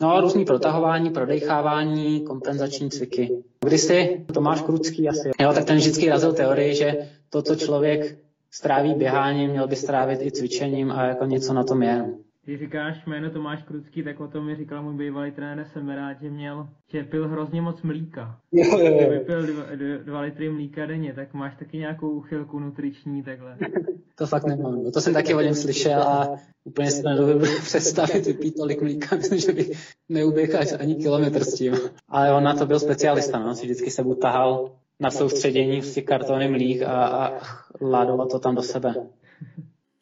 No, 0.00 0.20
různý 0.20 0.44
protahování, 0.44 1.10
prodechávání, 1.10 2.20
kompenzační 2.20 2.90
cviky. 2.90 3.42
Kdysi 3.64 4.24
Tomáš 4.34 4.62
Krucký 4.62 5.08
asi, 5.08 5.30
jo, 5.40 5.52
tak 5.52 5.64
ten 5.64 5.76
vždycky 5.76 6.08
razil 6.08 6.32
teorii, 6.32 6.74
že 6.74 6.96
to, 7.30 7.42
co 7.42 7.56
člověk 7.56 8.18
stráví 8.50 8.94
běháním, 8.94 9.50
měl 9.50 9.68
by 9.68 9.76
strávit 9.76 10.22
i 10.22 10.30
cvičením 10.32 10.92
a 10.92 11.04
jako 11.04 11.24
něco 11.24 11.52
na 11.52 11.64
tom 11.64 11.82
je. 11.82 12.14
Když 12.50 12.60
říkáš 12.60 13.06
jméno 13.06 13.30
Tomáš 13.30 13.62
Krucký, 13.62 14.02
tak 14.02 14.20
o 14.20 14.28
tom 14.28 14.46
mi 14.46 14.56
říkal 14.56 14.82
můj 14.82 14.94
bývalý 14.94 15.32
trenér 15.32 15.66
rád, 15.86 16.20
že 16.22 16.30
měl, 16.30 16.68
že 16.92 17.04
pil 17.04 17.28
hrozně 17.28 17.62
moc 17.62 17.82
mlíka. 17.82 18.40
Jo, 18.52 18.78
jo, 18.78 19.00
jo. 19.00 19.10
Vypil 19.10 19.46
dva, 19.46 19.64
dva 20.04 20.20
litry 20.20 20.50
mlíka 20.50 20.86
denně, 20.86 21.12
tak 21.14 21.34
máš 21.34 21.56
taky 21.58 21.78
nějakou 21.78 22.10
uchylku 22.10 22.58
nutriční 22.58 23.22
takhle. 23.22 23.56
to 24.14 24.26
fakt 24.26 24.46
nemám. 24.46 24.84
No, 24.84 24.90
to 24.90 25.00
jsem 25.00 25.14
taky 25.14 25.34
o 25.34 25.40
něm 25.40 25.54
slyšel 25.54 26.02
a 26.02 26.38
úplně 26.64 26.90
si 26.90 27.02
nedovedu 27.02 27.40
představit 27.62 28.26
vypít 28.26 28.56
tolik 28.56 28.82
mlíka. 28.82 29.16
Myslím, 29.16 29.38
že 29.38 29.52
bych 29.52 29.94
neuběhl 30.08 30.58
ani 30.80 30.94
kilometr 30.94 31.44
s 31.44 31.54
tím. 31.54 31.74
Ale 32.08 32.32
on 32.32 32.44
na 32.44 32.54
to 32.54 32.66
byl 32.66 32.78
specialista, 32.78 33.38
no. 33.38 33.54
Si 33.54 33.64
vždycky 33.66 33.90
se 33.90 34.04
tahal 34.20 34.70
na 35.00 35.10
soustředění 35.10 35.82
si 35.82 36.02
kartony 36.02 36.48
mlík 36.48 36.82
a, 36.82 37.06
a 37.06 37.40
ládoval 37.80 38.26
to 38.26 38.38
tam 38.38 38.54
do 38.54 38.62
sebe. 38.62 38.94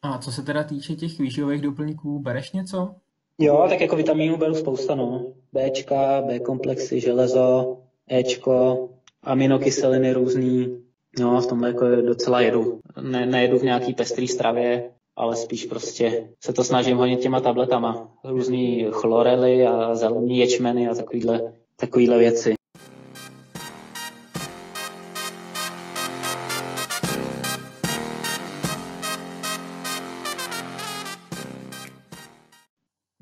A 0.01 0.17
co 0.17 0.31
se 0.31 0.41
teda 0.41 0.63
týče 0.63 0.95
těch 0.95 1.19
výživových 1.19 1.61
doplňků, 1.61 2.19
bereš 2.19 2.51
něco? 2.51 2.95
Jo, 3.39 3.65
tak 3.69 3.81
jako 3.81 3.95
vitamínů 3.95 4.37
beru 4.37 4.55
spousta, 4.55 4.95
no. 4.95 5.33
Bčka, 5.53 6.21
B 6.21 6.39
komplexy, 6.39 6.99
železo, 6.99 7.77
Ečko, 8.11 8.89
aminokyseliny 9.23 10.13
různý. 10.13 10.83
No, 11.19 11.41
v 11.41 11.47
tomhle 11.47 11.69
jako 11.69 11.85
docela 11.95 12.41
jedu. 12.41 12.79
Ne, 13.01 13.25
nejedu 13.25 13.59
v 13.59 13.63
nějaký 13.63 13.93
pestrý 13.93 14.27
stravě, 14.27 14.91
ale 15.15 15.35
spíš 15.35 15.65
prostě 15.65 16.29
se 16.43 16.53
to 16.53 16.63
snažím 16.63 16.97
hodně 16.97 17.17
těma 17.17 17.39
tabletama. 17.39 18.11
Různý 18.23 18.87
chlorely 18.91 19.67
a 19.67 19.95
zelený 19.95 20.37
ječmeny 20.37 20.87
a 20.89 20.95
takovýhle, 20.95 21.53
takovýhle 21.75 22.17
věci. 22.17 22.58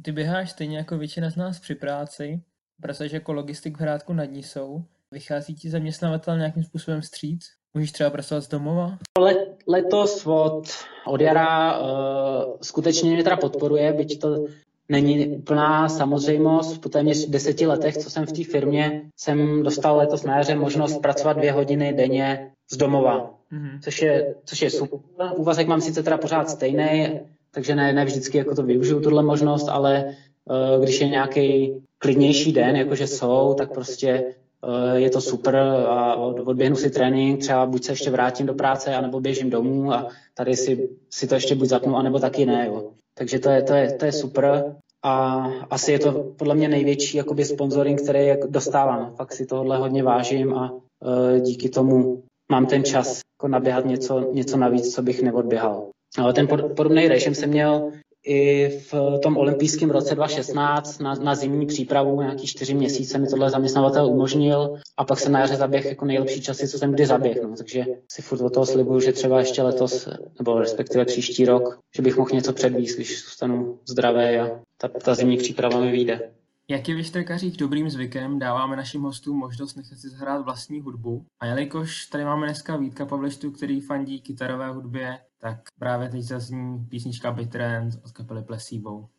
Ty 0.07 0.11
běháš 0.11 0.51
stejně 0.51 0.77
jako 0.77 0.97
většina 0.97 1.29
z 1.29 1.35
nás 1.35 1.59
při 1.59 1.75
práci, 1.75 2.41
pracuješ 2.81 3.11
jako 3.11 3.33
logistik 3.33 3.77
v 3.77 3.81
Hrádku 3.81 4.13
nad 4.13 4.25
Nisou. 4.25 4.83
Vychází 5.11 5.55
ti 5.55 5.69
zaměstnavatel 5.69 6.37
nějakým 6.37 6.63
způsobem 6.63 7.01
stříc? 7.01 7.49
Můžeš 7.73 7.91
třeba 7.91 8.09
pracovat 8.09 8.41
z 8.41 8.47
domova? 8.47 8.97
Let, 9.19 9.57
letos 9.67 10.25
od, 10.25 10.63
od 11.05 11.21
jara 11.21 11.79
uh, 11.79 11.87
skutečně 12.61 13.11
mě 13.11 13.23
teda 13.23 13.37
podporuje, 13.37 13.93
byť 13.93 14.19
to 14.19 14.45
není 14.89 15.41
plná 15.41 15.89
samozřejmost. 15.89 16.81
Po 16.81 16.89
téměř 16.89 17.29
deseti 17.29 17.67
letech, 17.67 17.97
co 17.97 18.09
jsem 18.09 18.25
v 18.25 18.31
té 18.31 18.43
firmě, 18.43 19.01
jsem 19.17 19.63
dostal 19.63 19.97
letos 19.97 20.23
na 20.23 20.37
jaře 20.37 20.55
možnost 20.55 20.97
pracovat 20.97 21.37
dvě 21.37 21.51
hodiny 21.51 21.93
denně 21.93 22.51
z 22.71 22.77
domova, 22.77 23.33
mm-hmm. 23.51 23.79
což, 23.81 24.01
je, 24.01 24.35
což 24.45 24.61
je 24.61 24.69
super. 24.69 24.99
Úvazek 25.35 25.67
mám 25.67 25.81
sice 25.81 26.03
teda 26.03 26.17
pořád 26.17 26.49
stejný, 26.49 27.19
takže 27.51 27.75
ne, 27.75 27.93
ne 27.93 28.05
vždycky 28.05 28.37
jako 28.37 28.55
to 28.55 28.63
využiju, 28.63 29.01
tuhle 29.01 29.23
možnost, 29.23 29.67
ale 29.69 30.15
uh, 30.45 30.83
když 30.83 31.01
je 31.01 31.07
nějaký 31.07 31.73
klidnější 31.97 32.51
den, 32.51 32.75
jakože 32.75 33.07
jsou, 33.07 33.53
tak 33.57 33.73
prostě 33.73 34.23
uh, 34.67 34.95
je 34.95 35.09
to 35.09 35.21
super 35.21 35.55
a 35.87 36.15
odběhnu 36.15 36.75
si 36.75 36.89
trénink, 36.89 37.39
třeba 37.39 37.65
buď 37.65 37.83
se 37.83 37.91
ještě 37.91 38.09
vrátím 38.09 38.45
do 38.45 38.53
práce, 38.53 38.95
anebo 38.95 39.19
běžím 39.19 39.49
domů 39.49 39.93
a 39.93 40.07
tady 40.33 40.55
si, 40.55 40.89
si 41.09 41.27
to 41.27 41.35
ještě 41.35 41.55
buď 41.55 41.67
zapnu, 41.67 41.95
anebo 41.95 42.19
taky 42.19 42.45
ne. 42.45 42.67
Jo. 42.67 42.91
Takže 43.17 43.39
to 43.39 43.49
je, 43.49 43.63
to, 43.63 43.73
je, 43.73 43.91
to 43.91 44.05
je 44.05 44.11
super 44.11 44.75
a 45.03 45.45
asi 45.69 45.91
je 45.91 45.99
to 45.99 46.11
podle 46.37 46.55
mě 46.55 46.67
největší 46.67 47.17
jakoby 47.17 47.45
sponsoring, 47.45 48.01
který 48.01 48.31
dostávám. 48.49 49.15
Fakt 49.15 49.33
si 49.33 49.45
tohle 49.45 49.77
hodně 49.77 50.03
vážím 50.03 50.53
a 50.53 50.71
uh, 50.71 51.39
díky 51.39 51.69
tomu 51.69 52.23
mám 52.51 52.65
ten 52.65 52.83
čas 52.83 53.21
jako 53.37 53.47
naběhat 53.47 53.85
něco, 53.85 54.33
něco 54.33 54.57
navíc, 54.57 54.95
co 54.95 55.01
bych 55.01 55.21
neodběhal. 55.21 55.89
Ale 56.17 56.33
ten 56.33 56.47
podobný 56.75 57.07
režim 57.07 57.35
jsem 57.35 57.49
měl 57.49 57.91
i 58.27 58.69
v 58.69 59.19
tom 59.23 59.37
olympijském 59.37 59.89
roce 59.89 60.15
2016 60.15 60.99
na, 60.99 61.13
na 61.13 61.35
zimní 61.35 61.65
přípravu, 61.65 62.21
nějaký 62.21 62.47
čtyři 62.47 62.73
měsíce 62.73 63.17
mi 63.17 63.27
tohle 63.27 63.49
zaměstnavatel 63.49 64.07
umožnil 64.07 64.79
a 64.97 65.05
pak 65.05 65.19
se 65.19 65.29
na 65.29 65.39
jaře 65.39 65.55
zaběh 65.55 65.85
jako 65.85 66.05
nejlepší 66.05 66.41
časy, 66.41 66.67
co 66.67 66.77
jsem 66.77 66.91
kdy 66.91 67.05
zaběh. 67.05 67.37
No. 67.43 67.55
Takže 67.57 67.85
si 68.11 68.21
furt 68.21 68.41
od 68.41 68.53
toho 68.53 68.65
slibuju, 68.65 68.99
že 68.99 69.13
třeba 69.13 69.39
ještě 69.39 69.61
letos, 69.61 70.09
nebo 70.39 70.59
respektive 70.59 71.05
příští 71.05 71.45
rok, 71.45 71.79
že 71.95 72.01
bych 72.01 72.17
mohl 72.17 72.29
něco 72.33 72.53
předvíst, 72.53 72.95
když 72.95 73.23
zůstanu 73.23 73.79
zdravý 73.89 74.37
a 74.37 74.59
ta, 74.77 74.87
ta 74.87 75.15
zimní 75.15 75.37
příprava 75.37 75.79
mi 75.79 75.91
vyjde. 75.91 76.31
Jak 76.69 76.89
je 76.89 77.03
štrkařích 77.03 77.57
dobrým 77.57 77.89
zvykem, 77.89 78.39
dáváme 78.39 78.75
našim 78.75 79.01
hostům 79.01 79.37
možnost 79.37 79.75
nechat 79.75 79.99
si 79.99 80.09
zahrát 80.09 80.45
vlastní 80.45 80.81
hudbu. 80.81 81.25
A 81.39 81.45
jelikož 81.45 82.05
tady 82.05 82.25
máme 82.25 82.47
dneska 82.47 82.77
Vítka 82.77 83.05
Pavlištu, 83.05 83.51
který 83.51 83.81
fandí 83.81 84.21
kytarové 84.21 84.71
hudbě, 84.71 85.17
tak 85.39 85.59
právě 85.79 86.09
teď 86.09 86.21
zazní 86.21 86.85
písnička 86.85 87.31
Bitrend 87.31 87.93
od 88.05 88.11
kapely 88.11 88.43
Placebo. 88.43 89.09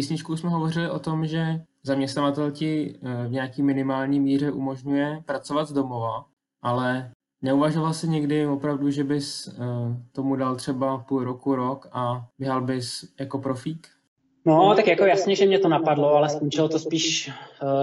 Před 0.00 0.04
písničkou 0.04 0.36
jsme 0.36 0.50
hovořili 0.50 0.90
o 0.90 0.98
tom, 0.98 1.26
že 1.26 1.60
zaměstnavatel 1.82 2.50
ti 2.50 2.94
eh, 3.02 3.28
v 3.28 3.30
nějaký 3.30 3.62
minimální 3.62 4.20
míře 4.20 4.50
umožňuje 4.50 5.22
pracovat 5.26 5.68
z 5.68 5.72
domova, 5.72 6.24
ale 6.62 7.10
neuvažoval 7.42 7.92
jsi 7.92 8.08
někdy 8.08 8.46
opravdu, 8.46 8.90
že 8.90 9.04
bys 9.04 9.48
eh, 9.48 9.52
tomu 10.12 10.36
dal 10.36 10.56
třeba 10.56 10.98
půl 10.98 11.24
roku, 11.24 11.54
rok 11.54 11.88
a 11.92 12.26
běhal 12.38 12.60
bys 12.60 13.04
jako 13.20 13.38
profík? 13.38 13.88
No, 14.44 14.74
tak 14.76 14.86
jako 14.86 15.04
jasně, 15.04 15.36
že 15.36 15.46
mě 15.46 15.58
to 15.58 15.68
napadlo, 15.68 16.14
ale 16.14 16.28
skončilo 16.28 16.68
to 16.68 16.78
spíš 16.78 17.30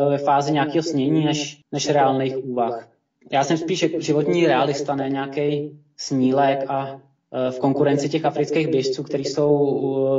ve 0.09 0.17
fázi 0.17 0.51
nějakého 0.51 0.83
snění 0.83 1.25
než, 1.25 1.61
než 1.71 1.89
reálných 1.89 2.37
úvah. 2.37 2.89
Já 3.31 3.43
jsem 3.43 3.57
spíš 3.57 3.85
životní 3.97 4.47
realista, 4.47 4.95
ne 4.95 5.09
nějaký 5.09 5.79
snílek 5.97 6.69
a 6.69 6.87
Eh, 6.87 7.06
v 7.49 7.59
konkurenci 7.59 8.09
těch 8.09 8.25
afrických 8.25 8.67
běžců, 8.67 9.03
kteří 9.03 9.25
jsou 9.25 9.57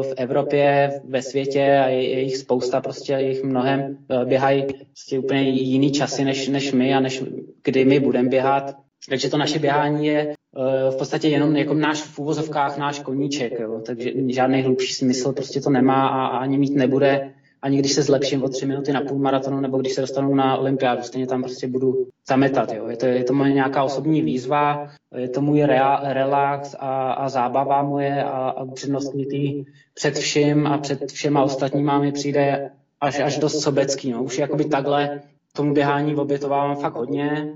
v 0.02 0.14
Evropě, 0.16 0.90
ve 1.04 1.22
světě 1.22 1.78
a 1.84 1.88
je 1.88 2.20
jich 2.20 2.36
spousta, 2.36 2.80
prostě 2.80 3.12
jich 3.12 3.44
mnohem 3.44 3.96
eh, 4.10 4.24
běhají 4.24 4.62
prostě 4.62 5.18
úplně 5.18 5.42
jiný 5.42 5.92
časy 5.92 6.24
než, 6.24 6.48
než 6.48 6.72
my 6.72 6.94
a 6.94 7.00
než 7.00 7.22
kdy 7.64 7.84
my 7.84 8.00
budeme 8.00 8.28
běhat. 8.28 8.76
Takže 9.08 9.30
to 9.30 9.38
naše 9.38 9.58
běhání 9.58 10.06
je 10.06 10.20
eh, 10.28 10.90
v 10.90 10.96
podstatě 10.96 11.28
jenom 11.28 11.56
jako 11.56 11.74
náš 11.74 12.02
v 12.02 12.18
úvozovkách 12.18 12.78
náš 12.78 12.98
koníček, 12.98 13.60
jo. 13.60 13.80
takže 13.86 14.10
žádný 14.28 14.62
hlubší 14.62 14.92
smysl 14.92 15.32
prostě 15.32 15.60
to 15.60 15.70
nemá 15.70 16.08
a, 16.08 16.26
a 16.26 16.38
ani 16.38 16.58
mít 16.58 16.74
nebude 16.74 17.34
ani 17.62 17.78
když 17.78 17.92
se 17.92 18.02
zlepším 18.02 18.42
o 18.42 18.48
tři 18.48 18.66
minuty 18.66 18.92
na 18.92 19.00
půl 19.00 19.18
maratonu, 19.18 19.60
nebo 19.60 19.78
když 19.78 19.92
se 19.92 20.00
dostanu 20.00 20.34
na 20.34 20.56
olympiádu, 20.56 21.02
stejně 21.02 21.26
tam 21.26 21.42
prostě 21.42 21.68
budu 21.68 22.06
zametat. 22.28 22.72
Jo. 22.72 22.88
Je, 22.88 22.96
to, 22.96 23.06
je 23.06 23.24
to 23.24 23.32
moje 23.32 23.52
nějaká 23.52 23.84
osobní 23.84 24.22
výzva, 24.22 24.88
je 25.16 25.28
to 25.28 25.40
můj 25.40 25.62
rea, 25.62 26.12
relax 26.12 26.74
a, 26.78 27.12
a 27.12 27.28
zábava 27.28 27.82
moje 27.82 28.24
a, 28.24 28.28
a 28.30 28.66
přednostní 28.66 29.64
před 29.94 30.18
vším 30.18 30.66
a 30.66 30.78
před 30.78 31.12
všema 31.12 31.42
ostatníma 31.42 31.98
mi 31.98 32.12
přijde 32.12 32.70
až, 33.00 33.20
až 33.20 33.38
dost 33.38 33.62
sobecký. 33.62 34.12
No. 34.12 34.22
Už 34.22 34.38
jakoby 34.38 34.64
takhle 34.64 35.20
tomu 35.52 35.74
běhání 35.74 36.16
obětovávám 36.16 36.76
fakt 36.76 36.94
hodně 36.94 37.54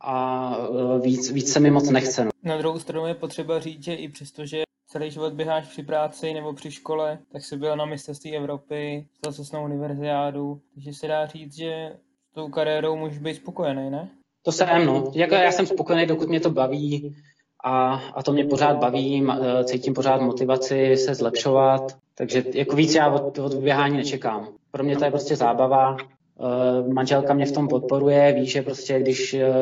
a 0.00 0.56
e, 0.96 1.00
víc, 1.00 1.30
víc 1.32 1.52
se 1.52 1.60
mi 1.60 1.70
moc 1.70 1.90
nechce. 1.90 2.24
No. 2.24 2.30
Na 2.44 2.56
druhou 2.56 2.78
stranu 2.78 3.06
je 3.06 3.14
potřeba 3.14 3.60
říct, 3.60 3.84
že 3.84 3.94
i 3.94 4.08
přesto, 4.08 4.46
že 4.46 4.65
celý 4.86 5.10
život 5.10 5.32
běháš 5.32 5.68
při 5.68 5.82
práci 5.82 6.34
nebo 6.34 6.52
při 6.52 6.70
škole, 6.70 7.18
tak 7.32 7.44
jsi 7.44 7.56
byl 7.56 7.76
na 7.76 7.84
mistrovství 7.84 8.36
Evropy, 8.36 9.06
stal 9.18 9.32
se 9.32 9.56
na 9.56 9.62
univerziádu, 9.62 10.60
takže 10.74 10.92
se 10.92 11.08
dá 11.08 11.26
říct, 11.26 11.56
že 11.56 11.92
s 12.30 12.34
tou 12.34 12.48
kariérou 12.48 12.96
můžeš 12.96 13.18
být 13.18 13.34
spokojený, 13.34 13.90
ne? 13.90 14.08
To 14.42 14.52
jsem, 14.52 14.86
no. 14.86 15.12
Jako 15.14 15.34
já 15.34 15.52
jsem 15.52 15.66
spokojený, 15.66 16.06
dokud 16.06 16.28
mě 16.28 16.40
to 16.40 16.50
baví 16.50 17.16
a, 17.64 17.94
a 17.94 18.22
to 18.22 18.32
mě 18.32 18.44
pořád 18.44 18.76
baví, 18.76 19.26
e, 19.30 19.64
cítím 19.64 19.94
pořád 19.94 20.20
motivaci 20.20 20.96
se 20.96 21.14
zlepšovat, 21.14 21.96
takže 22.14 22.44
jako 22.54 22.76
víc 22.76 22.94
já 22.94 23.10
od, 23.10 23.38
od 23.38 23.54
běhání 23.54 23.96
nečekám. 23.96 24.48
Pro 24.70 24.84
mě 24.84 24.96
to 24.96 25.04
je 25.04 25.10
prostě 25.10 25.36
zábava, 25.36 25.96
e, 25.96 26.92
manželka 26.92 27.34
mě 27.34 27.46
v 27.46 27.52
tom 27.52 27.68
podporuje, 27.68 28.32
ví, 28.32 28.46
že 28.46 28.62
prostě 28.62 29.00
když, 29.00 29.34
e, 29.34 29.52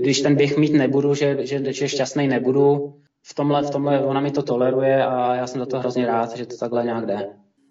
když 0.00 0.20
ten 0.20 0.36
běh 0.36 0.56
mít 0.56 0.72
nebudu, 0.72 1.14
že, 1.14 1.46
že, 1.46 1.72
že 1.72 1.88
šťastný 1.88 2.28
nebudu, 2.28 2.94
v 3.24 3.34
tomhle, 3.34 3.62
v 3.62 3.70
tomhle 3.70 4.04
ona 4.04 4.20
mi 4.20 4.30
to 4.30 4.42
toleruje 4.42 5.06
a 5.06 5.34
já 5.34 5.46
jsem 5.46 5.60
za 5.60 5.66
to 5.66 5.78
hrozně 5.78 6.06
rád, 6.06 6.36
že 6.36 6.46
to 6.46 6.56
takhle 6.56 6.84
nějak 6.84 7.06
jde. 7.06 7.28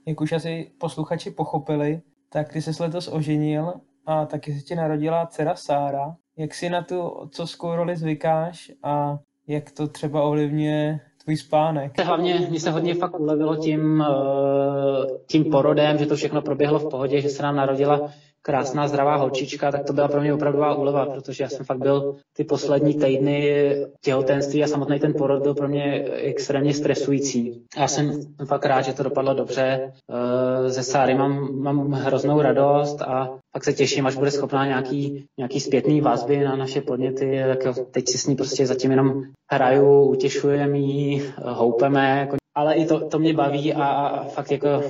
Jak 0.07 0.21
už 0.21 0.31
asi 0.31 0.71
posluchači 0.79 1.31
pochopili, 1.31 2.01
tak 2.29 2.53
ty 2.53 2.61
se 2.61 2.83
letos 2.83 3.09
oženil 3.13 3.73
a 4.05 4.25
taky 4.25 4.53
se 4.53 4.61
ti 4.61 4.75
narodila 4.75 5.25
dcera 5.25 5.55
Sára. 5.55 6.15
Jak 6.37 6.53
si 6.53 6.69
na 6.69 6.83
tu 6.83 7.01
otcovskou 7.01 7.75
roli 7.75 7.95
zvykáš 7.95 8.71
a 8.83 9.17
jak 9.47 9.71
to 9.71 9.87
třeba 9.87 10.23
ovlivňuje 10.23 10.99
tvůj 11.23 11.37
spánek? 11.37 11.99
Hlavně 11.99 12.39
mě 12.49 12.59
se 12.59 12.71
hodně 12.71 12.95
fakt 12.95 13.19
ulevilo 13.19 13.55
tím, 13.55 14.01
eh, 14.01 15.05
tím 15.27 15.43
porodem, 15.43 15.97
že 15.97 16.05
to 16.05 16.15
všechno 16.15 16.41
proběhlo 16.41 16.79
v 16.79 16.89
pohodě, 16.89 17.21
že 17.21 17.29
se 17.29 17.43
nám 17.43 17.55
narodila 17.55 18.11
krásná 18.41 18.87
zdravá 18.87 19.15
holčička, 19.15 19.71
tak 19.71 19.85
to 19.85 19.93
byla 19.93 20.07
pro 20.07 20.21
mě 20.21 20.33
opravdová 20.33 20.75
úleva, 20.75 21.05
protože 21.05 21.43
já 21.43 21.49
jsem 21.49 21.65
fakt 21.65 21.77
byl 21.77 22.15
ty 22.37 22.43
poslední 22.43 22.93
týdny 22.93 23.75
těhotenství 24.01 24.63
a 24.63 24.67
samotný 24.67 24.99
ten 24.99 25.13
porod 25.13 25.43
byl 25.43 25.53
pro 25.53 25.67
mě 25.67 26.03
extrémně 26.03 26.73
stresující. 26.73 27.63
Já 27.77 27.87
jsem 27.87 28.21
fakt 28.45 28.65
rád, 28.65 28.81
že 28.81 28.93
to 28.93 29.03
dopadlo 29.03 29.33
dobře. 29.33 29.91
Eh, 30.11 30.69
ze 30.69 30.83
Sáry 30.83 31.15
mám, 31.15 31.61
mám 31.61 31.91
hroznou 31.91 32.41
radost 32.41 33.01
a 33.01 33.29
pak 33.53 33.63
se 33.63 33.73
těším, 33.73 34.07
až 34.07 34.15
bude 34.15 34.31
schopná 34.31 34.65
nějaký, 34.65 35.25
nějaký 35.37 35.59
zpětný 35.59 36.01
vazby 36.01 36.43
na 36.43 36.55
naše 36.55 36.81
podněty. 36.81 37.41
Tak 37.47 37.75
teď 37.91 38.09
si 38.09 38.17
s 38.17 38.27
ní 38.27 38.35
prostě 38.35 38.67
zatím 38.67 38.91
jenom 38.91 39.23
hraju, 39.51 40.03
utěšujeme 40.03 40.77
ji, 40.77 41.33
houpeme, 41.37 42.29
ale 42.55 42.75
i 42.75 42.85
to, 42.85 43.07
to 43.07 43.19
mě 43.19 43.33
baví 43.33 43.73
a, 43.73 43.85
a 43.85 44.23
fakt 44.23 44.51
jako 44.51 44.83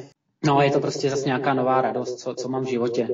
No, 0.45 0.61
je 0.61 0.71
to 0.71 0.79
prostě 0.79 1.09
zase 1.09 1.25
nějaká 1.25 1.53
nová 1.53 1.81
radost, 1.81 2.15
co, 2.15 2.35
co 2.35 2.49
mám 2.49 2.63
v 2.63 2.69
životě. 2.69 3.09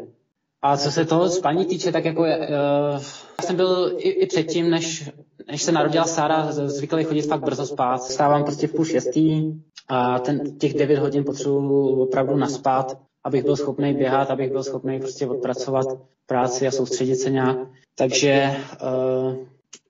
A 0.61 0.77
co 0.77 0.91
se 0.91 1.05
toho 1.05 1.29
spaní 1.29 1.65
týče, 1.65 1.91
tak 1.91 2.05
jako 2.05 2.21
uh, 2.21 2.27
já 2.27 2.99
jsem 3.41 3.55
byl 3.55 3.93
i, 3.97 4.09
i 4.09 4.25
předtím, 4.25 4.69
než, 4.69 5.09
než 5.51 5.63
se 5.63 5.71
narodila 5.71 6.05
Sára, 6.05 6.51
zvyklý 6.51 7.03
chodit 7.03 7.21
fakt 7.21 7.43
brzo 7.43 7.65
spát. 7.65 8.03
Stávám 8.03 8.43
prostě 8.43 8.67
v 8.67 8.73
půl 8.73 8.85
šestý 8.85 9.53
a 9.87 10.19
ten, 10.19 10.57
těch 10.57 10.73
devět 10.73 10.99
hodin 10.99 11.23
potřebuji 11.23 12.01
opravdu 12.01 12.35
naspát, 12.35 12.97
abych 13.23 13.43
byl 13.43 13.55
schopný 13.55 13.93
běhat, 13.93 14.31
abych 14.31 14.51
byl 14.51 14.63
schopný 14.63 14.99
prostě 14.99 15.27
odpracovat 15.27 15.85
práci 16.25 16.67
a 16.67 16.71
soustředit 16.71 17.15
se 17.15 17.29
nějak. 17.29 17.57
Takže 17.95 18.57
uh, 18.83 19.35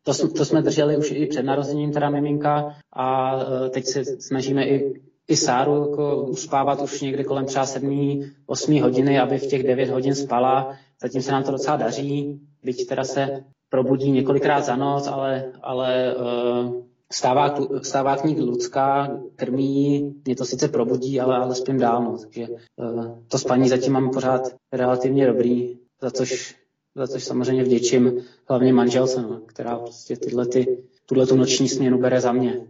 to, 0.04 0.28
to 0.28 0.46
jsme 0.46 0.62
drželi 0.62 0.98
už 0.98 1.12
i 1.12 1.26
před 1.26 1.44
narozením 1.44 1.94
teda 1.94 2.10
miminka 2.10 2.76
a 2.94 3.36
uh, 3.36 3.70
teď 3.70 3.86
se 3.86 4.06
snažíme 4.06 4.68
i 4.68 5.02
i 5.28 5.36
Sáru 5.36 5.90
jako 5.90 6.24
uspávat 6.24 6.82
už 6.82 7.02
někde 7.02 7.24
kolem 7.24 7.46
třeba 7.46 7.66
7, 7.66 8.24
8 8.46 8.82
hodiny, 8.82 9.20
aby 9.20 9.38
v 9.38 9.48
těch 9.48 9.64
9 9.64 9.90
hodin 9.90 10.16
spala. 10.16 10.76
Zatím 11.02 11.22
se 11.22 11.32
nám 11.32 11.44
to 11.44 11.52
docela 11.52 11.78
daří, 11.78 12.40
byť 12.64 12.88
teda 12.88 13.04
se 13.04 13.44
probudí 13.70 14.12
několikrát 14.12 14.62
za 14.62 14.76
noc, 14.76 15.08
ale, 15.08 15.52
ale 15.62 16.16
uh, 16.16 16.84
stává, 17.14 17.56
stává 17.82 18.16
k 18.16 18.24
ní 18.24 18.42
Lucka, 18.42 19.18
krmí, 19.36 20.16
mě 20.26 20.36
to 20.36 20.46
sice 20.46 20.68
probudí, 20.68 21.20
ale, 21.20 21.38
ale 21.38 21.56
spím 21.56 21.78
dál. 21.78 22.04
No, 22.04 22.18
takže 22.18 22.48
uh, 22.76 23.20
to 23.28 23.38
spaní 23.38 23.70
zatím 23.70 23.94
mám 23.94 24.10
pořád 24.10 24.42
relativně 24.74 25.28
dobrý, 25.28 25.78
za 26.02 26.12
což, 26.12 26.56
za 26.96 27.08
což 27.08 27.24
samozřejmě 27.24 27.64
vděčím 27.64 28.22
hlavně 28.50 28.74
manželce, 28.74 29.22
no, 29.22 29.42
která 29.46 29.76
prostě 29.80 30.18
tyhle 30.18 30.46
ty, 30.46 30.84
tuhle 31.06 31.28
tu 31.28 31.36
noční 31.36 31.70
směnu 31.70 32.00
bere 32.00 32.22
za 32.22 32.32
mě. 32.32 32.68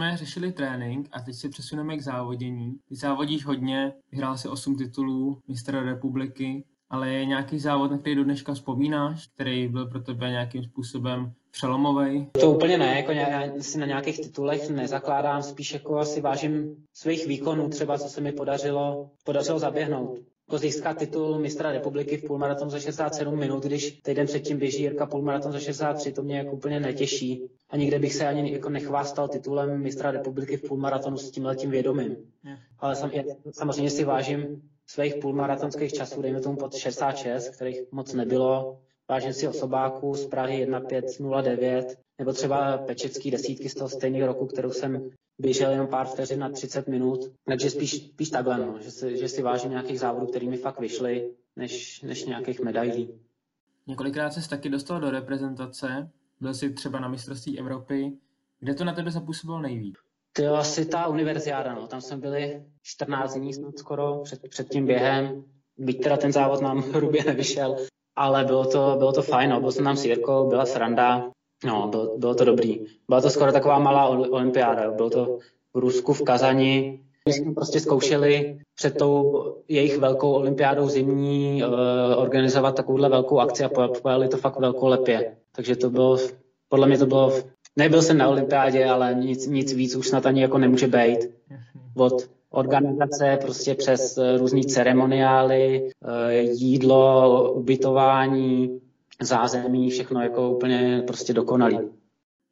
Jsme 0.00 0.16
řešili 0.16 0.52
trénink 0.52 1.08
a 1.12 1.20
teď 1.20 1.34
se 1.34 1.48
přesuneme 1.48 1.96
k 1.96 2.02
závodění. 2.02 2.74
Ty 2.88 2.96
závodíš 2.96 3.44
hodně, 3.44 3.92
vyhrál 4.12 4.36
si 4.36 4.48
8 4.48 4.76
titulů 4.76 5.38
mistra 5.48 5.82
republiky, 5.82 6.64
ale 6.90 7.12
je 7.12 7.24
nějaký 7.24 7.58
závod, 7.58 7.90
na 7.90 7.98
který 7.98 8.14
do 8.14 8.24
dneška 8.24 8.54
vzpomínáš, 8.54 9.26
který 9.34 9.68
byl 9.68 9.86
pro 9.86 10.00
tebe 10.00 10.30
nějakým 10.30 10.64
způsobem 10.64 11.32
přelomový? 11.50 12.26
To 12.40 12.50
úplně 12.50 12.78
ne, 12.78 12.96
jako 12.96 13.12
já 13.12 13.42
si 13.60 13.78
na 13.78 13.86
nějakých 13.86 14.20
titulech 14.20 14.70
nezakládám, 14.70 15.42
spíš 15.42 15.72
jako 15.72 15.98
asi 15.98 16.20
vážím 16.20 16.76
svých 16.94 17.26
výkonů, 17.26 17.68
třeba 17.68 17.98
co 17.98 18.08
se 18.08 18.20
mi 18.20 18.32
podařilo, 18.32 19.10
podařilo 19.24 19.58
zaběhnout 19.58 20.18
jako 20.50 20.58
získat 20.58 20.98
titul 20.98 21.38
mistra 21.38 21.72
republiky 21.72 22.16
v 22.16 22.24
půlmaratonu 22.24 22.70
za 22.70 22.78
67 22.80 23.38
minut, 23.38 23.64
když 23.64 23.90
týden 23.90 24.26
předtím 24.26 24.58
běží 24.58 24.82
Jirka 24.82 25.06
půlmaraton 25.06 25.52
za 25.52 25.58
63, 25.58 26.12
to 26.12 26.22
mě 26.22 26.38
jako 26.38 26.50
úplně 26.52 26.80
netěší. 26.80 27.50
A 27.70 27.76
nikde 27.76 27.98
bych 27.98 28.14
se 28.14 28.26
ani 28.26 28.52
jako 28.52 28.68
nechvástal 28.68 29.28
titulem 29.28 29.82
mistra 29.82 30.10
republiky 30.10 30.56
v 30.56 30.62
půlmaratonu 30.68 31.16
s 31.16 31.30
tím 31.30 31.44
letím 31.44 31.70
vědomím. 31.70 32.16
Ale 32.78 32.96
sam, 32.96 33.10
samozřejmě 33.50 33.90
si 33.90 34.04
vážím 34.04 34.62
svých 34.86 35.14
půlmaratonských 35.14 35.92
časů, 35.92 36.22
dejme 36.22 36.40
tomu 36.40 36.56
pod 36.56 36.74
66, 36.74 37.48
kterých 37.48 37.80
moc 37.92 38.14
nebylo. 38.14 38.78
Vážím 39.08 39.32
si 39.32 39.48
osobáků 39.48 40.14
z 40.14 40.26
Prahy 40.26 40.66
1509, 40.66 41.98
nebo 42.20 42.32
třeba 42.32 42.78
pečecký 42.78 43.30
desítky 43.30 43.68
z 43.68 43.74
toho 43.74 43.88
stejného 43.88 44.26
roku, 44.26 44.46
kterou 44.46 44.70
jsem 44.70 45.10
běžel 45.38 45.70
jenom 45.70 45.86
pár 45.86 46.06
vteřin 46.06 46.40
na 46.40 46.48
30 46.48 46.88
minut, 46.88 47.32
takže 47.44 47.70
spíš, 47.70 47.90
spíš 47.90 48.30
takhle, 48.30 48.58
no, 48.58 48.78
že, 48.80 48.90
si, 48.90 49.16
že 49.16 49.28
si 49.28 49.42
vážím 49.42 49.70
nějakých 49.70 50.00
závodů, 50.00 50.26
který 50.26 50.48
mi 50.48 50.56
fakt 50.56 50.80
vyšly, 50.80 51.30
než, 51.56 52.02
než 52.02 52.24
nějakých 52.24 52.60
medailí. 52.60 53.20
Několikrát 53.86 54.30
jsi 54.30 54.48
taky 54.48 54.68
dostal 54.68 55.00
do 55.00 55.10
reprezentace, 55.10 56.10
byl 56.40 56.54
jsi 56.54 56.70
třeba 56.70 57.00
na 57.00 57.08
mistrovství 57.08 57.58
Evropy. 57.58 58.12
Kde 58.60 58.74
to 58.74 58.84
na 58.84 58.92
tebe 58.92 59.10
zapůsobilo 59.10 59.60
nejvíc? 59.60 59.96
To 60.32 60.42
je 60.42 60.48
asi 60.48 60.86
ta 60.86 61.06
univerziáda, 61.06 61.74
no. 61.74 61.86
Tam 61.86 62.00
jsme 62.00 62.16
byli 62.16 62.62
14 62.82 63.34
dní 63.34 63.52
skoro 63.78 64.20
před, 64.24 64.48
před 64.48 64.68
tím 64.68 64.86
během. 64.86 65.44
Byť 65.78 66.02
teda 66.02 66.16
ten 66.16 66.32
závod 66.32 66.60
nám 66.60 66.78
hrubě 66.92 67.24
nevyšel, 67.24 67.76
ale 68.16 68.44
bylo 68.44 68.64
to, 68.64 68.94
bylo 68.98 69.12
to 69.12 69.22
fajn, 69.22 69.50
no. 69.50 69.60
byl 69.60 69.72
jsem 69.72 69.84
tam 69.84 69.96
s 69.96 70.04
Jirkou, 70.04 70.48
byla 70.48 70.66
sranda. 70.66 71.30
No, 71.64 71.88
bylo, 71.88 72.18
bylo 72.18 72.34
to 72.34 72.44
dobrý. 72.44 72.86
Byla 73.08 73.20
to 73.20 73.30
skoro 73.30 73.52
taková 73.52 73.78
malá 73.78 74.06
olympiáda. 74.08 74.90
Bylo 74.90 75.10
to 75.10 75.38
v 75.74 75.78
Rusku, 75.78 76.12
v 76.12 76.22
Kazani. 76.22 77.00
My 77.26 77.32
jsme 77.32 77.54
prostě 77.54 77.80
zkoušeli 77.80 78.58
před 78.74 78.98
tou 78.98 79.44
jejich 79.68 79.98
velkou 79.98 80.32
olympiádou 80.32 80.88
zimní 80.88 81.62
uh, 81.62 81.70
organizovat 82.16 82.74
takovouhle 82.74 83.08
velkou 83.08 83.38
akci 83.38 83.64
a 83.64 83.70
pojeli 84.02 84.28
to 84.28 84.36
fakt 84.36 84.60
velkolepě. 84.60 85.36
Takže 85.52 85.76
to 85.76 85.90
bylo, 85.90 86.18
podle 86.68 86.86
mě 86.86 86.98
to 86.98 87.06
bylo, 87.06 87.32
nebyl 87.76 88.02
jsem 88.02 88.18
na 88.18 88.28
olympiádě, 88.28 88.86
ale 88.86 89.14
nic, 89.14 89.46
nic 89.46 89.72
víc 89.72 89.96
už 89.96 90.08
snad 90.08 90.26
ani 90.26 90.42
jako 90.42 90.58
nemůže 90.58 90.86
být. 90.86 91.18
Od 91.96 92.30
organizace 92.50 93.38
prostě 93.42 93.74
přes 93.74 94.18
eh, 94.18 94.38
různé 94.38 94.62
ceremoniály, 94.62 95.90
uh, 96.04 96.10
jídlo, 96.50 97.52
ubytování, 97.52 98.80
zázemí, 99.22 99.90
všechno 99.90 100.22
jako 100.22 100.50
úplně 100.50 101.02
prostě 101.06 101.32
dokonalý. 101.32 101.78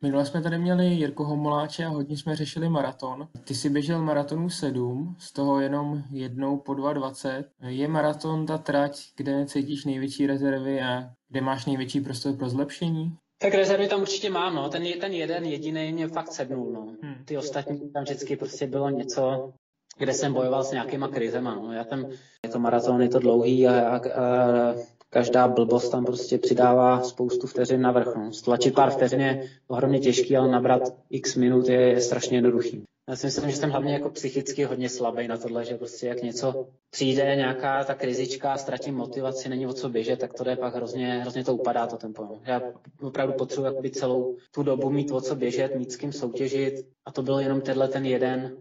Minule 0.02 0.26
jsme 0.26 0.42
tady 0.42 0.58
měli 0.58 0.86
Jirku 0.86 1.24
Homoláče 1.24 1.84
a 1.84 1.88
hodně 1.88 2.16
jsme 2.16 2.36
řešili 2.36 2.68
maraton. 2.68 3.28
Ty 3.44 3.54
si 3.54 3.70
běžel 3.70 4.02
maratonu 4.02 4.50
7, 4.50 5.16
z 5.18 5.32
toho 5.32 5.60
jenom 5.60 6.02
jednou 6.10 6.56
po 6.56 6.72
2.20. 6.72 7.44
Je 7.66 7.88
maraton 7.88 8.46
ta 8.46 8.58
trať, 8.58 9.00
kde 9.16 9.46
cítíš 9.46 9.84
největší 9.84 10.26
rezervy 10.26 10.80
a 10.80 11.10
kde 11.28 11.40
máš 11.40 11.66
největší 11.66 12.00
prostor 12.00 12.36
pro 12.36 12.48
zlepšení? 12.48 13.16
Tak 13.40 13.54
rezervy 13.54 13.88
tam 13.88 14.00
určitě 14.00 14.30
mám, 14.30 14.54
no. 14.54 14.68
Ten, 14.68 14.82
ten 15.00 15.12
jeden 15.12 15.44
jediný 15.44 15.92
mě 15.92 16.08
fakt 16.08 16.32
sednul, 16.32 16.72
no. 16.72 16.86
Hmm. 17.02 17.24
Ty 17.24 17.38
ostatní 17.38 17.90
tam 17.92 18.02
vždycky 18.02 18.36
prostě 18.36 18.66
bylo 18.66 18.90
něco, 18.90 19.52
kde 19.98 20.14
jsem 20.14 20.32
bojoval 20.32 20.64
s 20.64 20.72
nějakýma 20.72 21.08
krizema, 21.08 21.54
no. 21.54 21.72
Já 21.72 21.84
tam, 21.84 22.06
je 22.44 22.50
to 22.52 22.58
maraton, 22.58 23.02
je 23.02 23.08
to 23.08 23.18
dlouhý 23.18 23.68
a, 23.68 23.88
a, 23.88 23.96
a 23.96 24.74
každá 25.10 25.48
blbost 25.48 25.88
tam 25.88 26.04
prostě 26.04 26.38
přidává 26.38 27.02
spoustu 27.02 27.46
vteřin 27.46 27.80
na 27.80 27.92
vrch. 27.92 28.16
No. 28.16 28.32
Stlačit 28.32 28.74
pár 28.74 28.90
vteřin 28.90 29.20
je 29.20 29.50
ohromně 29.66 29.98
těžký, 29.98 30.36
ale 30.36 30.48
nabrat 30.48 30.82
x 31.10 31.36
minut 31.36 31.68
je, 31.68 31.80
je 31.80 32.00
strašně 32.00 32.36
jednoduchý. 32.36 32.84
Já 33.08 33.16
si 33.16 33.26
myslím, 33.26 33.50
že 33.50 33.56
jsem 33.56 33.70
hlavně 33.70 33.92
jako 33.92 34.10
psychicky 34.10 34.64
hodně 34.64 34.88
slabý 34.88 35.28
na 35.28 35.36
tohle, 35.36 35.64
že 35.64 35.76
prostě 35.76 36.06
jak 36.06 36.22
něco 36.22 36.68
přijde, 36.90 37.36
nějaká 37.36 37.84
ta 37.84 37.94
krizička, 37.94 38.56
ztratím 38.56 38.94
motivaci, 38.94 39.48
není 39.48 39.66
o 39.66 39.72
co 39.72 39.88
běžet, 39.88 40.20
tak 40.20 40.34
to 40.34 40.44
jde 40.44 40.56
pak 40.56 40.74
hrozně, 40.74 41.18
hrozně 41.20 41.44
to 41.44 41.54
upadá 41.54 41.86
to 41.86 41.96
tempo. 41.96 42.24
No. 42.24 42.40
Já 42.44 42.62
opravdu 43.00 43.34
potřebuji 43.34 43.80
by 43.80 43.90
celou 43.90 44.36
tu 44.50 44.62
dobu 44.62 44.90
mít 44.90 45.10
o 45.10 45.20
co 45.20 45.36
běžet, 45.36 45.76
mít 45.76 45.92
s 45.92 45.96
kým 45.96 46.12
soutěžit 46.12 46.86
a 47.06 47.12
to 47.12 47.22
byl 47.22 47.38
jenom 47.38 47.60
tenhle 47.60 47.88
ten 47.88 48.06
jeden, 48.06 48.56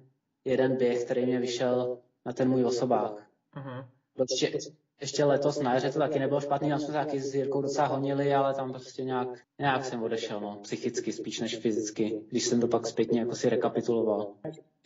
jeden 0.45 0.75
běh, 0.75 1.03
který 1.03 1.25
mě 1.25 1.39
vyšel 1.39 1.97
na 2.25 2.33
ten 2.33 2.49
můj 2.49 2.65
osobák. 2.65 3.13
Uh-huh. 3.55 3.85
Prostě 4.15 4.51
ještě 5.01 5.23
letos 5.23 5.59
na 5.59 5.73
jaře 5.73 5.91
to 5.91 5.99
taky 5.99 6.19
nebylo 6.19 6.41
špatný, 6.41 6.69
tam 6.69 6.79
jsme 6.79 6.93
taky 6.93 7.19
s 7.19 7.35
Jirkou 7.35 7.61
docela 7.61 7.87
honili, 7.87 8.33
ale 8.33 8.53
tam 8.53 8.71
prostě 8.71 9.03
nějak, 9.03 9.27
nějak 9.59 9.85
jsem 9.85 10.03
odešel, 10.03 10.39
no, 10.39 10.59
psychicky 10.61 11.11
spíš 11.11 11.39
než 11.39 11.57
fyzicky, 11.57 12.21
když 12.29 12.43
jsem 12.43 12.61
to 12.61 12.67
pak 12.67 12.87
zpětně 12.87 13.19
jako 13.19 13.35
si 13.35 13.49
rekapituloval. 13.49 14.27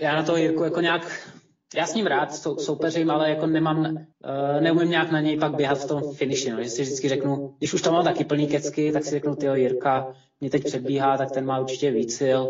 Já 0.01 0.15
na 0.15 0.23
toho 0.23 0.37
Jirku 0.37 0.63
jako 0.63 0.81
nějak, 0.81 1.29
já 1.75 1.87
s 1.87 1.93
ním 1.93 2.07
rád 2.07 2.35
sou, 2.35 2.57
soupeřím, 2.57 3.11
ale 3.11 3.29
jako 3.29 3.47
nemám, 3.47 3.79
uh, 3.79 4.61
neumím 4.61 4.89
nějak 4.89 5.11
na 5.11 5.21
něj 5.21 5.37
pak 5.37 5.55
běhat 5.55 5.77
v 5.77 5.87
tom 5.87 6.13
finiši, 6.13 6.51
no, 6.51 6.63
že 6.63 6.69
si 6.69 6.81
vždycky 6.81 7.09
řeknu, 7.09 7.55
když 7.57 7.73
už 7.73 7.81
tam 7.81 7.93
mám 7.93 8.03
taky 8.03 8.25
plný 8.25 8.47
kecky, 8.47 8.91
tak 8.91 9.03
si 9.03 9.09
řeknu, 9.09 9.35
tyjo, 9.35 9.55
Jirka 9.55 10.13
mě 10.41 10.49
teď 10.49 10.63
předbíhá, 10.63 11.17
tak 11.17 11.31
ten 11.31 11.45
má 11.45 11.59
určitě 11.59 11.91
víc 11.91 12.15
sil, 12.19 12.41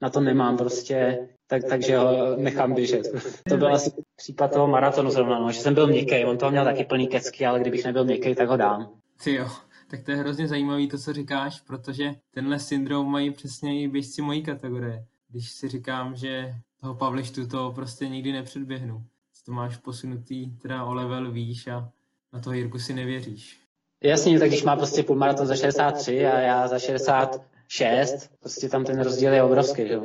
na 0.00 0.10
to 0.10 0.20
nemám 0.20 0.56
prostě, 0.56 1.28
tak, 1.46 1.64
takže 1.68 1.96
ho 1.96 2.36
nechám 2.36 2.74
běžet. 2.74 3.06
To 3.48 3.56
byl 3.56 3.74
asi 3.74 3.90
případ 4.20 4.52
toho 4.52 4.66
maratonu 4.66 5.10
zrovna, 5.10 5.38
no, 5.38 5.52
že 5.52 5.60
jsem 5.60 5.74
byl 5.74 5.86
měkký, 5.86 6.24
on 6.24 6.38
toho 6.38 6.50
měl 6.50 6.64
taky 6.64 6.84
plný 6.84 7.08
kecky, 7.08 7.46
ale 7.46 7.60
kdybych 7.60 7.84
nebyl 7.84 8.04
měkký, 8.04 8.34
tak 8.34 8.48
ho 8.48 8.56
dám. 8.56 8.90
Ty 9.24 9.34
jo, 9.34 9.48
tak 9.90 10.02
to 10.02 10.10
je 10.10 10.16
hrozně 10.16 10.48
zajímavý 10.48 10.88
to, 10.88 10.98
co 10.98 11.12
říkáš, 11.12 11.60
protože 11.60 12.14
tenhle 12.34 12.58
syndrom 12.58 13.10
mají 13.10 13.30
přesně 13.30 13.82
i 13.82 13.88
běžci 13.88 14.22
mojí 14.22 14.42
kategorie. 14.42 15.04
Když 15.28 15.50
si 15.50 15.68
říkám, 15.68 16.16
že 16.16 16.54
toho 16.80 16.94
Pavlištu 16.94 17.46
to 17.46 17.72
prostě 17.74 18.08
nikdy 18.08 18.32
nepředběhnu. 18.32 19.04
To 19.46 19.52
máš 19.52 19.76
posunutý 19.76 20.50
teda 20.56 20.84
o 20.84 20.94
level 20.94 21.32
výš 21.32 21.66
a 21.66 21.88
na 22.32 22.40
toho 22.40 22.54
Jirku 22.54 22.78
si 22.78 22.94
nevěříš. 22.94 23.60
Jasně, 24.02 24.38
tak 24.38 24.48
když 24.48 24.62
má 24.62 24.76
prostě 24.76 25.02
půlmaraton 25.02 25.46
za 25.46 25.56
63 25.56 26.26
a 26.26 26.40
já 26.40 26.68
za 26.68 26.78
66, 26.78 28.30
prostě 28.40 28.68
tam 28.68 28.84
ten 28.84 29.00
rozdíl 29.00 29.32
je 29.32 29.42
obrovský, 29.42 29.88
že? 29.88 30.00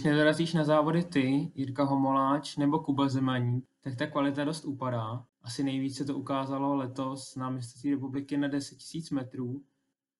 Když 0.00 0.12
nedorazíš 0.12 0.54
na 0.54 0.64
závody 0.64 1.04
ty, 1.04 1.52
Jirka 1.54 1.84
Homoláč 1.84 2.56
nebo 2.56 2.78
Kuba 2.78 3.08
Zemaní, 3.08 3.62
tak 3.80 3.96
ta 3.96 4.06
kvalita 4.06 4.44
dost 4.44 4.64
upadá. 4.64 5.24
Asi 5.42 5.64
nejvíce 5.64 6.04
to 6.04 6.16
ukázalo 6.16 6.74
letos 6.74 7.36
na 7.36 7.50
mistrovství 7.50 7.90
republiky 7.90 8.36
na 8.36 8.48
10 8.48 8.78
000 8.94 9.06
metrů. 9.12 9.62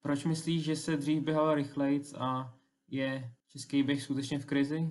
Proč 0.02 0.24
myslíš, 0.24 0.64
že 0.64 0.76
se 0.76 0.96
dřív 0.96 1.22
běhal 1.22 1.54
rychlejc 1.54 2.14
a 2.18 2.54
je 2.90 3.30
český 3.48 3.82
běh 3.82 4.02
skutečně 4.02 4.38
v 4.38 4.46
krizi? 4.46 4.90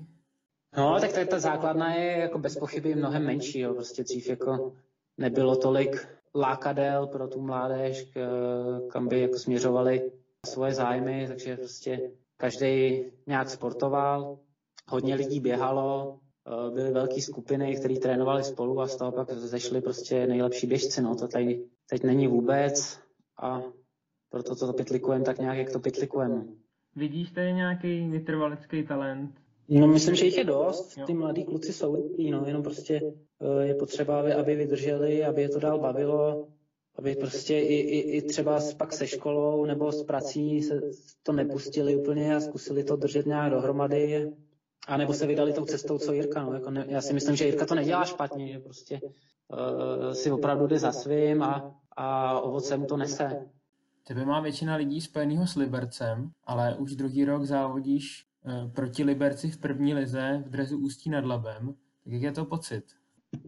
No, 0.78 0.99
tak 0.99 1.28
ta, 1.28 1.39
základna 1.39 1.93
je 1.93 2.17
jako 2.17 2.39
bez 2.39 2.58
pochyby 2.58 2.95
mnohem 2.95 3.25
menší. 3.25 3.60
Jo. 3.60 3.73
Prostě 3.73 4.04
dřív 4.04 4.30
jako 4.30 4.73
nebylo 5.17 5.56
tolik 5.56 6.08
lákadel 6.36 7.08
pro 7.08 7.28
tu 7.28 7.41
mládež, 7.41 8.12
kam 8.91 9.08
by 9.08 9.21
jako 9.21 9.38
směřovali 9.38 10.12
svoje 10.45 10.73
zájmy, 10.73 11.25
takže 11.28 11.58
prostě 11.58 12.12
každý 12.38 13.04
nějak 13.28 13.49
sportoval 13.49 14.39
hodně 14.89 15.15
lidí 15.15 15.39
běhalo, 15.39 16.19
eh, 16.47 16.71
byly 16.71 16.91
velké 16.91 17.21
skupiny, 17.21 17.75
které 17.75 17.99
trénovali 17.99 18.43
spolu 18.43 18.82
a 18.82 18.88
z 18.88 18.95
toho 18.95 19.12
pak 19.12 19.32
zešli 19.32 19.82
prostě 19.82 20.28
nejlepší 20.28 20.67
běžci. 20.67 21.02
No. 21.02 21.15
To 21.15 21.28
tady 21.28 21.65
teď 21.89 22.04
není 22.04 22.28
vůbec 22.28 22.99
a 23.41 23.62
proto 24.30 24.56
to 24.56 24.73
pitlikujeme 24.73 25.25
tak 25.25 25.39
nějak, 25.39 25.58
jak 25.58 25.71
to 25.71 25.80
pitlikujeme. 25.80 26.45
Vidíš 26.95 27.32
tady 27.32 27.54
nějaký 27.54 28.10
vytrvalecký 28.10 28.84
talent? 28.84 29.32
No 29.69 29.88
myslím, 29.88 30.15
že 30.15 30.25
jich 30.25 30.38
je 30.38 30.43
dost. 30.43 30.97
Ty 31.06 31.13
mladí 31.13 31.43
kluci 31.43 31.73
jsou 31.73 32.13
no, 32.32 32.43
jenom 32.45 32.63
prostě 32.63 33.02
eh, 33.41 33.67
je 33.67 33.75
potřeba, 33.75 34.19
aby, 34.19 34.34
aby 34.34 34.56
vydrželi, 34.56 35.25
aby 35.25 35.41
je 35.41 35.49
to 35.49 35.60
dál 35.60 35.80
bavilo, 35.80 36.47
aby 36.95 37.15
prostě 37.15 37.60
i, 37.60 37.75
i, 37.75 37.99
i 37.99 38.21
třeba 38.21 38.60
pak 38.78 38.93
se 38.93 39.08
školou 39.08 39.65
nebo 39.65 39.91
s 39.91 40.04
prací 40.04 40.62
se 40.62 40.82
to 41.23 41.34
nepustili 41.34 41.95
úplně 41.95 42.36
a 42.36 42.39
zkusili 42.39 42.84
to 42.84 42.95
držet 42.95 43.25
nějak 43.25 43.52
dohromady 43.52 44.32
a 44.89 44.97
nebo 44.97 45.13
se 45.13 45.28
vydali 45.28 45.54
tou 45.54 45.65
cestou, 45.65 45.97
co 45.97 46.13
Jirka. 46.13 46.43
No. 46.43 46.54
Jako 46.54 46.71
ne, 46.71 46.86
já 46.88 47.02
si 47.02 47.13
myslím, 47.13 47.36
že 47.36 47.45
Jirka 47.45 47.65
to 47.65 47.75
nedělá 47.75 48.06
špatně, 48.06 48.47
že 48.47 48.60
prostě 48.60 48.99
uh, 49.02 50.12
si 50.12 50.32
opravdu 50.32 50.67
jde 50.67 50.80
za 50.80 50.91
svým 50.91 51.43
a, 51.43 51.75
a 51.97 52.39
ovoce 52.39 52.78
mu 52.78 52.86
to 52.86 52.97
nese. 52.97 53.45
Tebe 54.08 54.25
má 54.25 54.39
většina 54.41 54.75
lidí 54.75 55.02
spojenýho 55.02 55.47
s 55.47 55.56
Libercem, 55.56 56.32
ale 56.43 56.75
už 56.75 56.95
druhý 56.95 57.25
rok 57.25 57.45
závodíš 57.45 58.25
uh, 58.45 58.71
proti 58.71 59.04
Liberci 59.04 59.52
v 59.52 59.58
první 59.58 59.93
lize 59.93 60.43
v 60.45 60.49
drezu 60.49 60.78
Ústí 60.78 61.10
nad 61.10 61.25
Labem. 61.25 61.73
Tak 62.04 62.13
jak 62.13 62.21
je 62.21 62.32
to 62.32 62.45
pocit? 62.45 62.84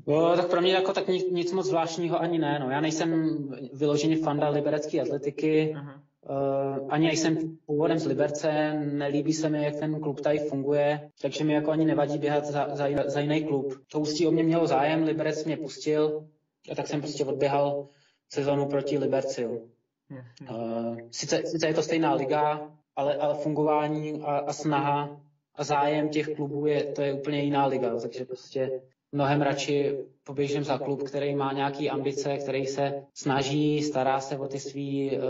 No, 0.08 0.36
tak 0.36 0.50
pro 0.50 0.62
mě 0.62 0.74
jako 0.74 0.94
tak 0.94 1.08
nic, 1.08 1.32
nic 1.32 1.52
moc 1.52 1.68
zvláštního 1.68 2.22
ani 2.22 2.40
ne. 2.40 2.60
No. 2.60 2.70
Já 2.70 2.82
nejsem 2.82 3.38
vyloženě 3.74 4.18
fanda 4.18 4.50
liberecké 4.50 5.02
atletiky. 5.02 5.74
Aha. 5.78 6.02
Uh, 6.30 6.88
ani 6.90 7.08
nejsem 7.08 7.58
původem 7.66 8.00
z 8.00 8.06
Liberce, 8.06 8.74
nelíbí 8.74 9.34
se 9.34 9.50
mi, 9.50 9.64
jak 9.64 9.76
ten 9.76 10.00
klub 10.00 10.22
tady 10.22 10.38
funguje, 10.38 11.10
takže 11.22 11.44
mi 11.44 11.54
jako 11.54 11.72
ani 11.72 11.86
nevadí 11.86 12.18
běhat 12.18 12.46
za, 12.46 12.76
za, 12.76 12.86
za 13.06 13.20
jiný 13.20 13.44
klub. 13.44 13.74
To 13.92 14.00
ústí 14.00 14.28
o 14.28 14.32
mě 14.32 14.44
mělo 14.44 14.68
zájem, 14.68 15.04
Liberec 15.04 15.46
mě 15.46 15.58
pustil 15.58 16.28
a 16.72 16.76
tak 16.76 16.88
jsem 16.88 17.02
prostě 17.02 17.26
odběhal 17.26 17.88
sezonu 18.30 18.66
proti 18.66 18.98
Liberci. 18.98 19.46
Uh, 19.46 20.98
sice, 21.12 21.42
sice 21.46 21.68
je 21.68 21.74
to 21.74 21.82
stejná 21.84 22.14
liga, 22.14 22.72
ale, 22.96 23.16
ale 23.16 23.34
fungování 23.34 24.22
a, 24.22 24.38
a 24.38 24.54
snaha 24.54 25.22
a 25.56 25.64
zájem 25.64 26.10
těch 26.10 26.28
klubů 26.28 26.66
je, 26.66 26.84
to 26.84 27.02
je 27.02 27.14
úplně 27.14 27.44
jiná 27.44 27.66
liga, 27.66 28.00
takže 28.00 28.26
prostě 28.26 28.82
mnohem 29.12 29.42
radši 29.42 29.98
poběžím 30.24 30.64
za 30.64 30.78
klub, 30.78 31.04
který 31.04 31.36
má 31.36 31.54
nějaké 31.54 31.90
ambice, 31.90 32.38
který 32.38 32.66
se 32.66 33.04
snaží, 33.14 33.82
stará 33.82 34.20
se 34.20 34.38
o 34.38 34.48
ty 34.48 34.60
svý 34.60 35.12
uh, 35.12 35.22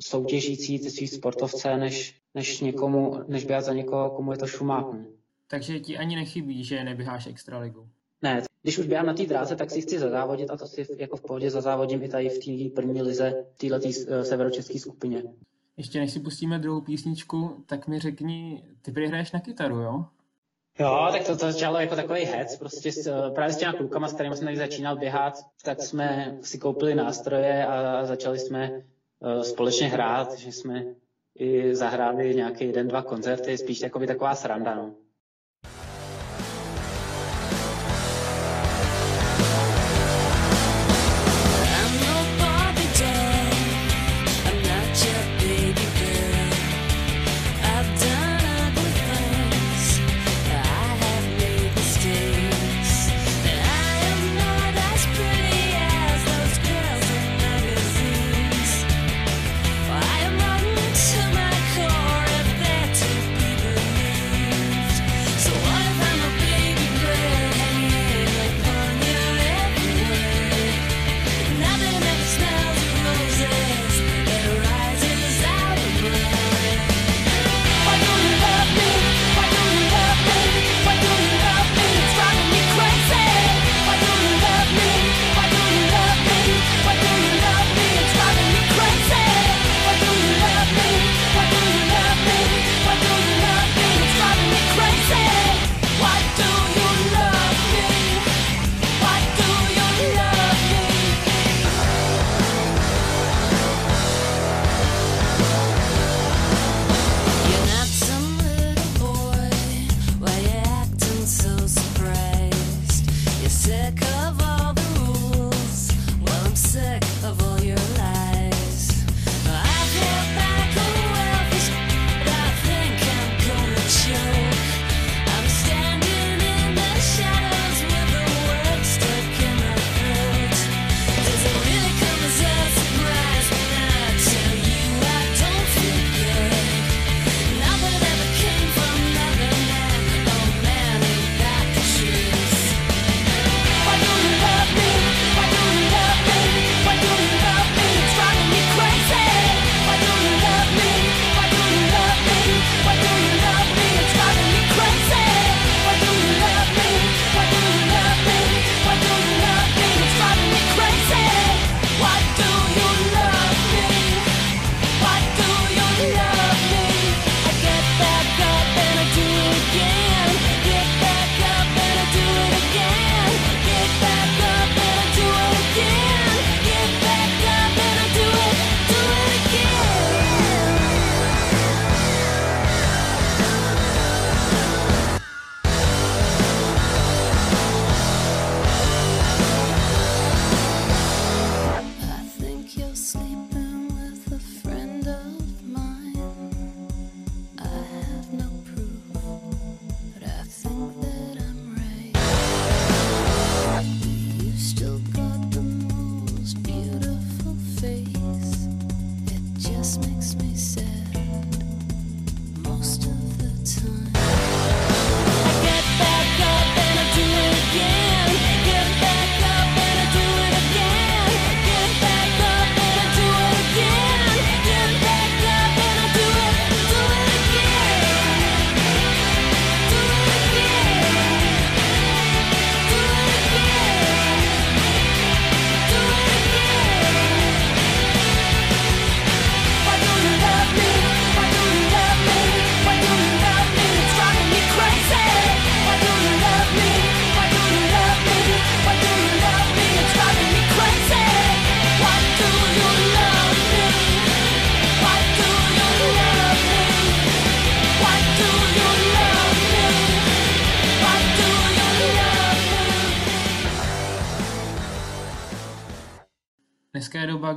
soutěžící, 0.00 0.78
ty 0.78 0.90
svý 0.90 1.06
sportovce, 1.08 1.76
než, 1.76 2.20
než, 2.34 2.60
někomu, 2.60 3.18
než 3.28 3.44
běhat 3.44 3.64
za 3.64 3.72
někoho, 3.72 4.10
komu 4.10 4.32
je 4.32 4.38
to 4.38 4.46
šumák. 4.46 4.86
Takže 5.48 5.80
ti 5.80 5.98
ani 5.98 6.16
nechybí, 6.16 6.64
že 6.64 6.84
neběháš 6.84 7.26
extraligu? 7.26 7.88
Ne, 8.22 8.42
když 8.62 8.78
už 8.78 8.86
běhám 8.86 9.06
na 9.06 9.14
té 9.14 9.26
dráze, 9.26 9.56
tak 9.56 9.70
si 9.70 9.82
chci 9.82 9.98
zazávodit 9.98 10.50
a 10.50 10.56
to 10.56 10.66
si 10.66 10.86
jako 10.98 11.16
v 11.16 11.22
pohodě 11.22 11.50
zazávodím 11.50 12.02
i 12.02 12.08
tady 12.08 12.28
v 12.28 12.38
té 12.38 12.74
první 12.74 13.02
lize, 13.02 13.44
v 13.54 13.58
této 13.58 13.88
uh, 13.88 14.22
severočeské 14.22 14.78
skupině. 14.78 15.22
Ještě 15.76 15.98
než 15.98 16.12
si 16.12 16.20
pustíme 16.20 16.58
druhou 16.58 16.80
písničku, 16.80 17.64
tak 17.66 17.88
mi 17.88 17.98
řekni, 17.98 18.62
ty 18.82 18.92
přihraješ 18.92 19.32
na 19.32 19.40
kytaru, 19.40 19.76
jo? 19.76 20.04
Jo, 20.78 21.08
tak 21.12 21.26
to, 21.26 21.36
to 21.36 21.52
začalo 21.52 21.80
jako 21.80 21.96
takový 21.96 22.24
hec, 22.24 22.56
prostě 22.56 22.92
s, 22.92 23.30
právě 23.34 23.52
s 23.52 23.56
těma 23.56 23.72
klukama, 23.72 24.08
s 24.08 24.12
kterými 24.12 24.36
jsem 24.36 24.44
tady 24.46 24.56
začínal 24.56 24.96
běhat, 24.96 25.34
tak 25.64 25.82
jsme 25.82 26.38
si 26.42 26.58
koupili 26.58 26.94
nástroje 26.94 27.66
a 27.66 28.04
začali 28.04 28.38
jsme 28.38 28.70
uh, 28.70 29.42
společně 29.42 29.88
hrát, 29.88 30.38
že 30.38 30.52
jsme 30.52 30.84
i 31.38 31.74
zahráli 31.74 32.34
nějaké 32.34 32.64
jeden, 32.64 32.88
dva 32.88 33.02
koncerty, 33.02 33.58
spíš 33.58 33.80
jako 33.80 33.98
by 33.98 34.06
taková 34.06 34.34
sranda, 34.34 34.74
no. 34.74 34.94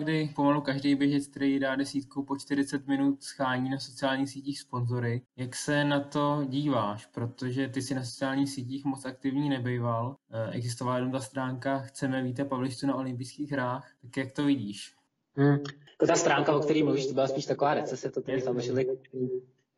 Kdy 0.10 0.30
pomalu 0.36 0.62
každý 0.62 0.96
běžec, 0.96 1.28
který 1.28 1.60
dá 1.60 1.76
desítku 1.76 2.24
po 2.24 2.38
40 2.38 2.88
minut, 2.88 3.24
schání 3.24 3.70
na 3.70 3.80
sociálních 3.80 4.30
sítích 4.30 4.60
sponzory. 4.60 5.22
Jak 5.38 5.56
se 5.56 5.84
na 5.84 6.00
to 6.00 6.46
díváš? 6.48 7.06
Protože 7.06 7.68
ty 7.68 7.82
si 7.82 7.96
na 7.96 8.04
sociálních 8.04 8.50
sítích 8.50 8.86
moc 8.86 9.06
aktivní 9.06 9.50
nebejval. 9.50 10.16
Eh, 10.32 10.52
existovala 10.52 10.98
jenom 10.98 11.12
ta 11.12 11.20
stránka 11.20 11.80
Chceme 11.80 12.24
víte 12.24 12.46
Pavlištu 12.46 12.88
na 12.88 12.96
olympijských 12.96 13.52
hrách. 13.52 13.92
Tak 14.02 14.18
jak 14.18 14.32
to 14.32 14.46
vidíš? 14.46 14.96
Hmm. 15.36 15.58
To 16.00 16.08
ta 16.08 16.16
stránka, 16.16 16.56
o 16.56 16.60
které 16.60 16.84
mluvíš, 16.84 17.08
to 17.08 17.14
byla 17.14 17.28
spíš 17.28 17.46
taková 17.46 17.74
recese, 17.74 18.12
to 18.12 18.22
tady 18.22 18.42
založili 18.42 18.98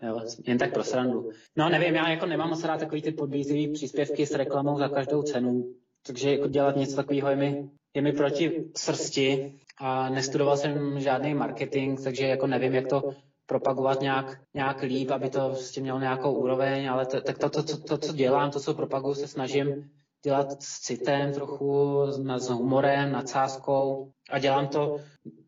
Jo, 0.04 0.22
jen 0.48 0.58
tak 0.58 0.74
pro 0.74 0.84
srandu. 0.84 1.30
No 1.56 1.70
nevím, 1.70 1.96
já 1.96 2.10
jako 2.10 2.26
nemám 2.26 2.50
moc 2.50 2.64
rád 2.64 2.80
takový 2.80 3.02
ty 3.02 3.12
podbízivý 3.12 3.68
příspěvky 3.74 4.26
s 4.26 4.32
reklamou 4.32 4.80
za 4.80 4.90
každou 4.90 5.22
cenu, 5.22 5.76
takže 6.08 6.32
jako 6.32 6.48
dělat 6.48 6.76
něco 6.76 6.96
takového 6.96 7.30
je 7.30 7.36
mi, 7.36 7.70
je 7.94 8.02
mi 8.02 8.12
proti 8.12 8.66
srsti 8.78 9.60
a 9.84 10.10
nestudoval 10.10 10.58
jsem 10.58 11.00
žádný 11.00 11.34
marketing, 11.34 12.00
takže 12.04 12.28
jako 12.28 12.48
nevím, 12.48 12.74
jak 12.74 12.88
to 12.88 13.14
propagovat 13.46 14.02
nějak, 14.02 14.40
nějak 14.54 14.82
líp, 14.82 15.12
aby 15.12 15.30
to 15.30 15.50
prostě 15.50 15.82
mělo 15.82 16.00
nějakou 16.00 16.34
úroveň, 16.34 16.90
ale 16.90 17.06
to, 17.06 17.22
tak 17.22 17.38
to, 17.38 17.50
to, 17.50 17.64
to, 17.64 17.78
to, 17.78 17.98
co 17.98 18.14
dělám, 18.14 18.52
to, 18.52 18.60
co 18.60 18.74
propaguju, 18.74 19.14
se 19.14 19.28
snažím 19.28 19.90
dělat 20.24 20.64
s 20.64 20.80
citem 20.80 21.34
trochu, 21.34 22.02
s 22.38 22.50
humorem, 22.50 23.12
nadsázkou 23.12 24.12
a 24.30 24.40
dělám 24.40 24.68
to 24.68 24.98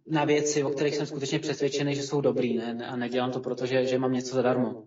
na 0.08 0.26
věci, 0.26 0.64
o 0.64 0.70
kterých 0.70 0.96
jsem 0.96 1.06
skutečně 1.06 1.40
přesvědčený, 1.40 1.96
že 1.96 2.04
jsou 2.04 2.22
dobrý, 2.22 2.58
ne? 2.58 2.88
a 2.88 2.96
nedělám 2.96 3.32
to, 3.32 3.40
protože 3.40 3.86
že 3.86 4.00
mám 4.00 4.14
něco 4.14 4.36
zadarmo. 4.36 4.84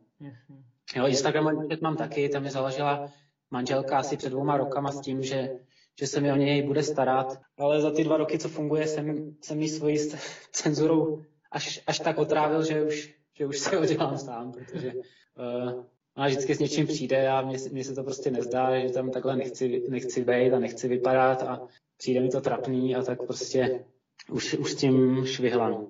Jo, 0.97 1.07
Instagram 1.07 1.67
mám 1.83 1.97
taky, 1.97 2.29
tam 2.29 2.43
mi 2.43 2.51
založila 2.51 3.11
manželka 3.51 3.99
asi 3.99 4.17
před 4.17 4.31
dvouma 4.31 4.57
rokama 4.57 4.93
s 4.93 5.01
tím, 5.01 5.23
že, 5.23 5.51
že 5.99 6.07
se 6.07 6.21
mi 6.21 6.33
o 6.33 6.37
něj 6.37 6.63
bude 6.63 6.83
starat, 6.83 7.41
ale 7.59 7.81
za 7.81 7.91
ty 7.91 8.05
dva 8.05 8.17
roky, 8.17 8.39
co 8.39 8.49
funguje, 8.49 8.87
jsem, 8.87 9.37
jsem 9.41 9.59
mi 9.59 9.69
svoji 9.69 10.11
cenzurou 10.53 11.23
až, 11.51 11.83
až 11.87 11.99
tak 11.99 12.19
otrávil, 12.19 12.65
že 12.65 12.83
už, 12.83 13.15
že 13.35 13.47
už 13.47 13.59
se 13.59 13.77
ho 13.77 13.87
dělám 13.87 14.19
sám, 14.19 14.53
protože 14.53 14.93
uh, 14.95 15.85
ona 16.17 16.27
vždycky 16.27 16.55
s 16.55 16.59
něčím 16.59 16.87
přijde 16.87 17.29
a 17.29 17.43
mně, 17.73 17.85
se 17.85 17.95
to 17.95 18.05
prostě 18.05 18.31
nezdá, 18.31 18.81
že 18.81 18.93
tam 18.93 19.11
takhle 19.11 19.37
nechci, 19.37 19.83
nechci 19.89 20.25
být 20.25 20.53
a 20.53 20.59
nechci 20.59 20.89
vypadat 20.89 21.43
a 21.43 21.69
přijde 21.97 22.21
mi 22.21 22.29
to 22.29 22.41
trapný 22.41 22.97
a 22.97 23.03
tak 23.03 23.23
prostě 23.27 23.85
už, 24.31 24.55
už 24.55 24.73
s 24.73 24.77
tím 24.77 25.27
švihlanu. 25.27 25.89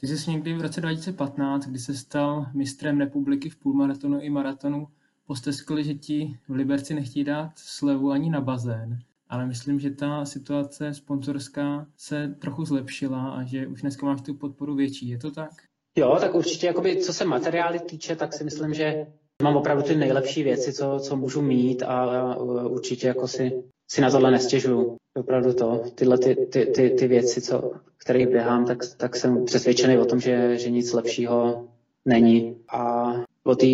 Ty 0.00 0.06
jsi 0.06 0.30
někdy 0.30 0.54
v 0.54 0.60
roce 0.60 0.80
2015, 0.80 1.66
kdy 1.66 1.78
se 1.78 1.94
stal 1.94 2.46
mistrem 2.54 3.00
republiky 3.00 3.50
v 3.50 3.56
půlmaratonu 3.56 4.20
i 4.20 4.30
maratonu, 4.30 4.88
posteskli, 5.26 5.84
že 5.84 5.94
ti 5.94 6.38
v 6.48 6.54
Liberci 6.54 6.94
nechtějí 6.94 7.24
dát 7.24 7.52
slevu 7.56 8.10
ani 8.10 8.30
na 8.30 8.40
bazén. 8.40 8.98
Ale 9.32 9.46
myslím, 9.46 9.80
že 9.80 9.90
ta 9.90 10.24
situace 10.24 10.94
sponzorská 10.94 11.86
se 11.96 12.34
trochu 12.40 12.64
zlepšila 12.64 13.30
a 13.30 13.42
že 13.42 13.66
už 13.66 13.82
dneska 13.82 14.06
máš 14.06 14.20
tu 14.20 14.34
podporu 14.34 14.74
větší. 14.74 15.08
Je 15.08 15.18
to 15.18 15.30
tak? 15.30 15.50
Jo, 15.96 16.16
tak 16.20 16.34
určitě, 16.34 16.66
jakoby, 16.66 16.96
co 16.96 17.12
se 17.12 17.24
materiály 17.24 17.78
týče, 17.78 18.16
tak 18.16 18.32
si 18.32 18.44
myslím, 18.44 18.74
že 18.74 19.06
mám 19.42 19.56
opravdu 19.56 19.82
ty 19.82 19.96
nejlepší 19.96 20.42
věci, 20.42 20.72
co, 20.72 20.98
co 21.02 21.16
můžu 21.16 21.42
mít 21.42 21.82
a 21.82 22.36
určitě 22.66 23.06
jako 23.06 23.28
si, 23.28 23.62
si 23.90 24.00
na 24.00 24.10
tohle 24.10 24.30
nestěžuju. 24.30 24.96
Opravdu 25.16 25.52
to, 25.52 25.82
tyhle 25.94 26.18
ty, 26.18 26.34
ty, 26.36 26.66
ty, 26.66 26.90
ty 26.90 27.06
věci, 27.08 27.40
co, 27.40 27.72
které 27.96 28.26
běhám, 28.26 28.66
tak, 28.66 28.78
tak 28.96 29.16
jsem 29.16 29.44
přesvědčený 29.44 29.98
o 29.98 30.04
tom, 30.04 30.20
že, 30.20 30.58
že 30.58 30.70
nic 30.70 30.92
lepšího 30.92 31.68
není. 32.04 32.56
A 32.68 33.12
o 33.44 33.54
té 33.54 33.66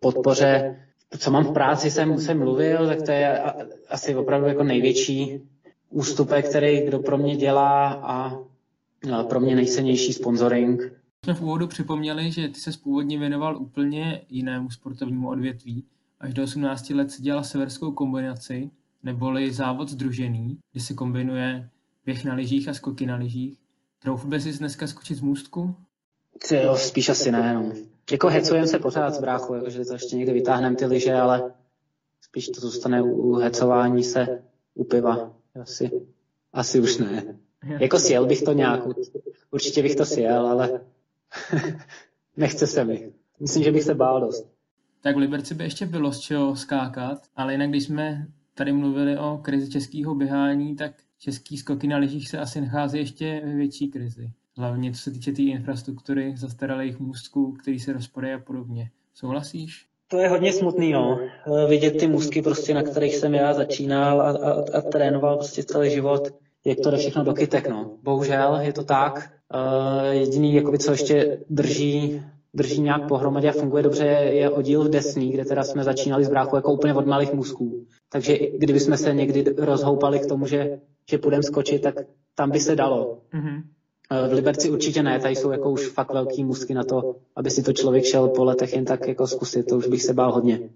podpoře, 0.00 0.78
co 1.18 1.30
mám 1.30 1.44
v 1.44 1.52
práci, 1.52 1.90
jsem, 1.90 2.18
jsem 2.18 2.38
mluvil, 2.38 2.86
tak 2.86 3.02
to 3.02 3.10
je 3.10 3.40
asi 3.88 4.16
opravdu 4.16 4.46
jako 4.46 4.62
největší 4.62 5.40
ústupek, 5.90 6.48
který 6.48 6.86
kdo 6.86 6.98
pro 6.98 7.18
mě 7.18 7.36
dělá 7.36 7.92
a 7.92 8.32
pro 9.28 9.40
mě 9.40 9.56
nejcennější 9.56 10.12
sponsoring 10.12 11.02
jsme 11.24 11.34
v 11.34 11.42
úvodu 11.42 11.66
připomněli, 11.66 12.32
že 12.32 12.48
ty 12.48 12.60
se 12.60 12.70
původně 12.82 13.18
věnoval 13.18 13.56
úplně 13.56 14.22
jinému 14.28 14.70
sportovnímu 14.70 15.28
odvětví. 15.28 15.84
Až 16.20 16.34
do 16.34 16.42
18 16.42 16.90
let 16.90 17.10
si 17.10 17.22
dělal 17.22 17.44
severskou 17.44 17.92
kombinaci, 17.92 18.70
neboli 19.02 19.52
závod 19.52 19.88
združený, 19.88 20.58
kdy 20.72 20.80
se 20.80 20.94
kombinuje 20.94 21.68
běh 22.04 22.24
na 22.24 22.34
lyžích 22.34 22.68
a 22.68 22.74
skoky 22.74 23.06
na 23.06 23.16
lyžích. 23.16 23.58
Troufl 23.98 24.26
by 24.26 24.40
si 24.40 24.58
dneska 24.58 24.86
skočit 24.86 25.16
z 25.16 25.20
můstku? 25.20 25.74
Jo, 26.62 26.76
spíš 26.76 27.08
asi 27.08 27.32
ne, 27.32 27.54
no. 27.54 27.72
Jako 28.12 28.28
hecujem 28.28 28.66
se 28.66 28.78
pořád 28.78 29.14
s 29.14 29.20
bráchou, 29.20 29.54
jakože 29.54 29.84
to 29.84 29.92
ještě 29.92 30.16
někdy 30.16 30.32
vytáhneme 30.32 30.76
ty 30.76 30.86
lyže, 30.86 31.14
ale 31.14 31.52
spíš 32.20 32.48
to 32.48 32.60
zůstane 32.60 33.02
u 33.02 33.34
hecování 33.34 34.04
se 34.04 34.42
u 34.74 34.84
piva. 34.84 35.32
Asi, 35.62 35.90
asi 36.52 36.80
už 36.80 36.98
ne. 36.98 37.38
Jako 37.80 37.98
sjel 37.98 38.26
bych 38.26 38.42
to 38.42 38.52
nějak, 38.52 38.82
určitě 39.50 39.82
bych 39.82 39.96
to 39.96 40.04
sjel, 40.04 40.46
ale 40.46 40.80
Nechce 42.36 42.66
se 42.66 42.84
mi. 42.84 43.12
Myslím, 43.40 43.64
že 43.64 43.72
bych 43.72 43.82
se 43.82 43.94
bál 43.94 44.20
dost. 44.20 44.52
Tak 45.00 45.16
v 45.16 45.18
Liberci 45.18 45.54
by 45.54 45.64
ještě 45.64 45.86
bylo 45.86 46.12
z 46.12 46.18
čeho 46.18 46.56
skákat, 46.56 47.22
ale 47.36 47.52
jinak 47.52 47.70
když 47.70 47.84
jsme 47.84 48.26
tady 48.54 48.72
mluvili 48.72 49.18
o 49.18 49.38
krizi 49.42 49.70
českého 49.70 50.14
běhání, 50.14 50.76
tak 50.76 50.92
český 51.18 51.56
skoky 51.56 51.86
na 51.86 51.96
lyžích 51.96 52.28
se 52.28 52.38
asi 52.38 52.60
nachází 52.60 52.98
ještě 52.98 53.42
ve 53.44 53.54
větší 53.54 53.88
krizi. 53.88 54.30
Hlavně 54.56 54.92
co 54.92 54.98
se 54.98 55.10
týče 55.10 55.30
té 55.30 55.36
tý 55.36 55.50
infrastruktury, 55.50 56.34
zastaralých 56.36 57.00
můstků, 57.00 57.52
který 57.52 57.80
se 57.80 57.92
rozpadají 57.92 58.34
a 58.34 58.38
podobně. 58.38 58.90
Souhlasíš? 59.14 59.86
To 60.08 60.18
je 60.18 60.28
hodně 60.28 60.52
smutný, 60.52 60.92
no. 60.92 61.18
Vidět 61.68 61.90
ty 61.90 62.06
můstky, 62.06 62.42
prostě, 62.42 62.74
na 62.74 62.82
kterých 62.82 63.16
jsem 63.16 63.34
já 63.34 63.54
začínal 63.54 64.20
a, 64.20 64.30
a, 64.30 64.78
a 64.78 64.80
trénoval 64.80 65.36
prostě 65.36 65.62
celý 65.62 65.90
život, 65.90 66.28
jak 66.64 66.78
to 66.80 66.90
jde 66.90 66.96
všechno 66.96 67.24
do 67.24 67.34
kytek, 67.34 67.68
no. 67.68 67.90
Bohužel 68.02 68.58
je 68.60 68.72
to 68.72 68.84
tak. 68.84 69.32
Uh, 69.54 70.12
jediný, 70.12 70.54
jakoby, 70.54 70.78
co 70.78 70.92
ještě 70.92 71.40
drží, 71.50 72.22
drží 72.54 72.80
nějak 72.80 73.08
pohromadě 73.08 73.48
a 73.48 73.52
funguje 73.52 73.82
dobře, 73.82 74.06
je 74.06 74.50
oddíl 74.50 74.84
v 74.84 74.88
Desní, 74.88 75.32
kde 75.32 75.44
teda 75.44 75.64
jsme 75.64 75.84
začínali 75.84 76.24
s 76.24 76.28
bráchou 76.28 76.56
jako 76.56 76.72
úplně 76.72 76.94
od 76.94 77.06
malých 77.06 77.32
musků. 77.32 77.86
Takže 78.08 78.38
kdyby 78.58 78.80
jsme 78.80 78.96
se 78.96 79.14
někdy 79.14 79.44
rozhoupali 79.58 80.18
k 80.18 80.26
tomu, 80.26 80.46
že, 80.46 80.80
že 81.10 81.18
půjdeme 81.18 81.42
skočit, 81.42 81.82
tak 81.82 81.94
tam 82.34 82.50
by 82.50 82.60
se 82.60 82.76
dalo. 82.76 83.18
Mm-hmm. 83.34 83.62
V 84.28 84.32
Liberci 84.32 84.70
určitě 84.70 85.02
ne, 85.02 85.20
tady 85.20 85.36
jsou 85.36 85.50
jako 85.50 85.70
už 85.70 85.88
fakt 85.88 86.12
velký 86.12 86.44
musky 86.44 86.74
na 86.74 86.84
to, 86.84 87.16
aby 87.36 87.50
si 87.50 87.62
to 87.62 87.72
člověk 87.72 88.04
šel 88.04 88.28
po 88.28 88.44
letech 88.44 88.72
jen 88.72 88.84
tak 88.84 89.08
jako 89.08 89.26
zkusit, 89.26 89.66
to 89.66 89.76
už 89.76 89.86
bych 89.86 90.02
se 90.02 90.14
bál 90.14 90.32
hodně. 90.32 90.70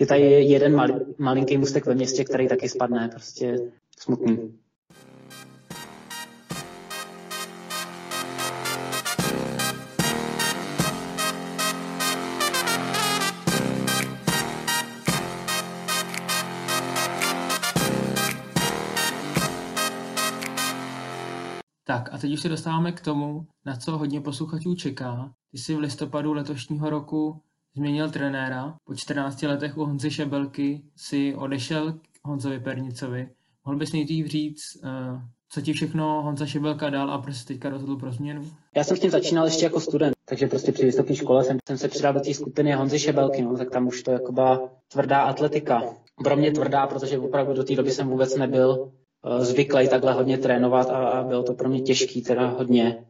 Je 0.00 0.06
tady 0.06 0.22
jeden 0.22 0.74
malý, 0.76 0.94
malinký 1.18 1.58
mustek 1.58 1.86
ve 1.86 1.94
městě, 1.94 2.24
který 2.24 2.48
taky 2.48 2.68
spadne, 2.68 3.08
prostě 3.08 3.56
smutný. 3.98 4.52
Teď 22.20 22.32
už 22.32 22.40
se 22.40 22.48
dostáváme 22.48 22.92
k 22.92 23.00
tomu, 23.00 23.46
na 23.66 23.76
co 23.76 23.98
hodně 23.98 24.20
posluchačů 24.20 24.74
čeká. 24.74 25.32
Ty 25.52 25.58
jsi 25.58 25.74
v 25.74 25.78
listopadu 25.78 26.32
letošního 26.32 26.90
roku 26.90 27.40
změnil 27.76 28.10
trenéra. 28.10 28.76
Po 28.84 28.94
14 28.94 29.42
letech 29.42 29.76
u 29.76 29.84
Honzy 29.84 30.10
Šebelky 30.10 30.82
si 30.96 31.34
odešel 31.34 31.92
k 31.92 31.98
Honzovi 32.24 32.60
Pernicovi. 32.60 33.28
Mohl 33.64 33.78
bys 33.78 33.92
nejdřív 33.92 34.26
říct, 34.26 34.62
eh, 34.84 35.20
co 35.48 35.60
ti 35.60 35.72
všechno 35.72 36.22
Honza 36.22 36.46
Šebelka 36.46 36.90
dal 36.90 37.10
a 37.10 37.18
proč 37.18 37.36
jsi 37.36 37.46
teďka 37.46 37.68
rozhodl 37.68 37.96
pro 37.96 38.12
změnu? 38.12 38.50
Já 38.76 38.84
jsem 38.84 38.96
s 38.96 39.00
tím 39.00 39.10
začínal 39.10 39.44
ještě 39.44 39.64
jako 39.64 39.80
student, 39.80 40.14
takže 40.28 40.46
prostě 40.46 40.72
při 40.72 40.84
vysoké 40.84 41.16
škole 41.16 41.44
jsem, 41.44 41.58
jsem 41.68 41.78
se 41.78 41.88
přidal 41.88 42.12
do 42.12 42.20
té 42.20 42.34
skupiny 42.34 42.72
Honzy 42.72 42.98
Šebelky, 42.98 43.42
no, 43.42 43.56
tak 43.56 43.70
tam 43.70 43.86
už 43.86 44.02
to 44.02 44.10
jako 44.10 44.32
byla 44.32 44.70
tvrdá 44.92 45.20
atletika. 45.20 45.82
Pro 46.24 46.36
mě 46.36 46.52
tvrdá, 46.52 46.86
protože 46.86 47.18
opravdu 47.18 47.54
do 47.54 47.64
té 47.64 47.74
doby 47.74 47.90
jsem 47.90 48.08
vůbec 48.08 48.36
nebyl 48.36 48.92
zvyklý 49.38 49.88
takhle 49.88 50.12
hodně 50.12 50.38
trénovat 50.38 50.90
a, 50.90 51.08
a 51.08 51.22
bylo 51.22 51.42
to 51.42 51.54
pro 51.54 51.68
mě 51.68 51.80
těžký 51.80 52.22
teda 52.22 52.46
hodně. 52.46 53.04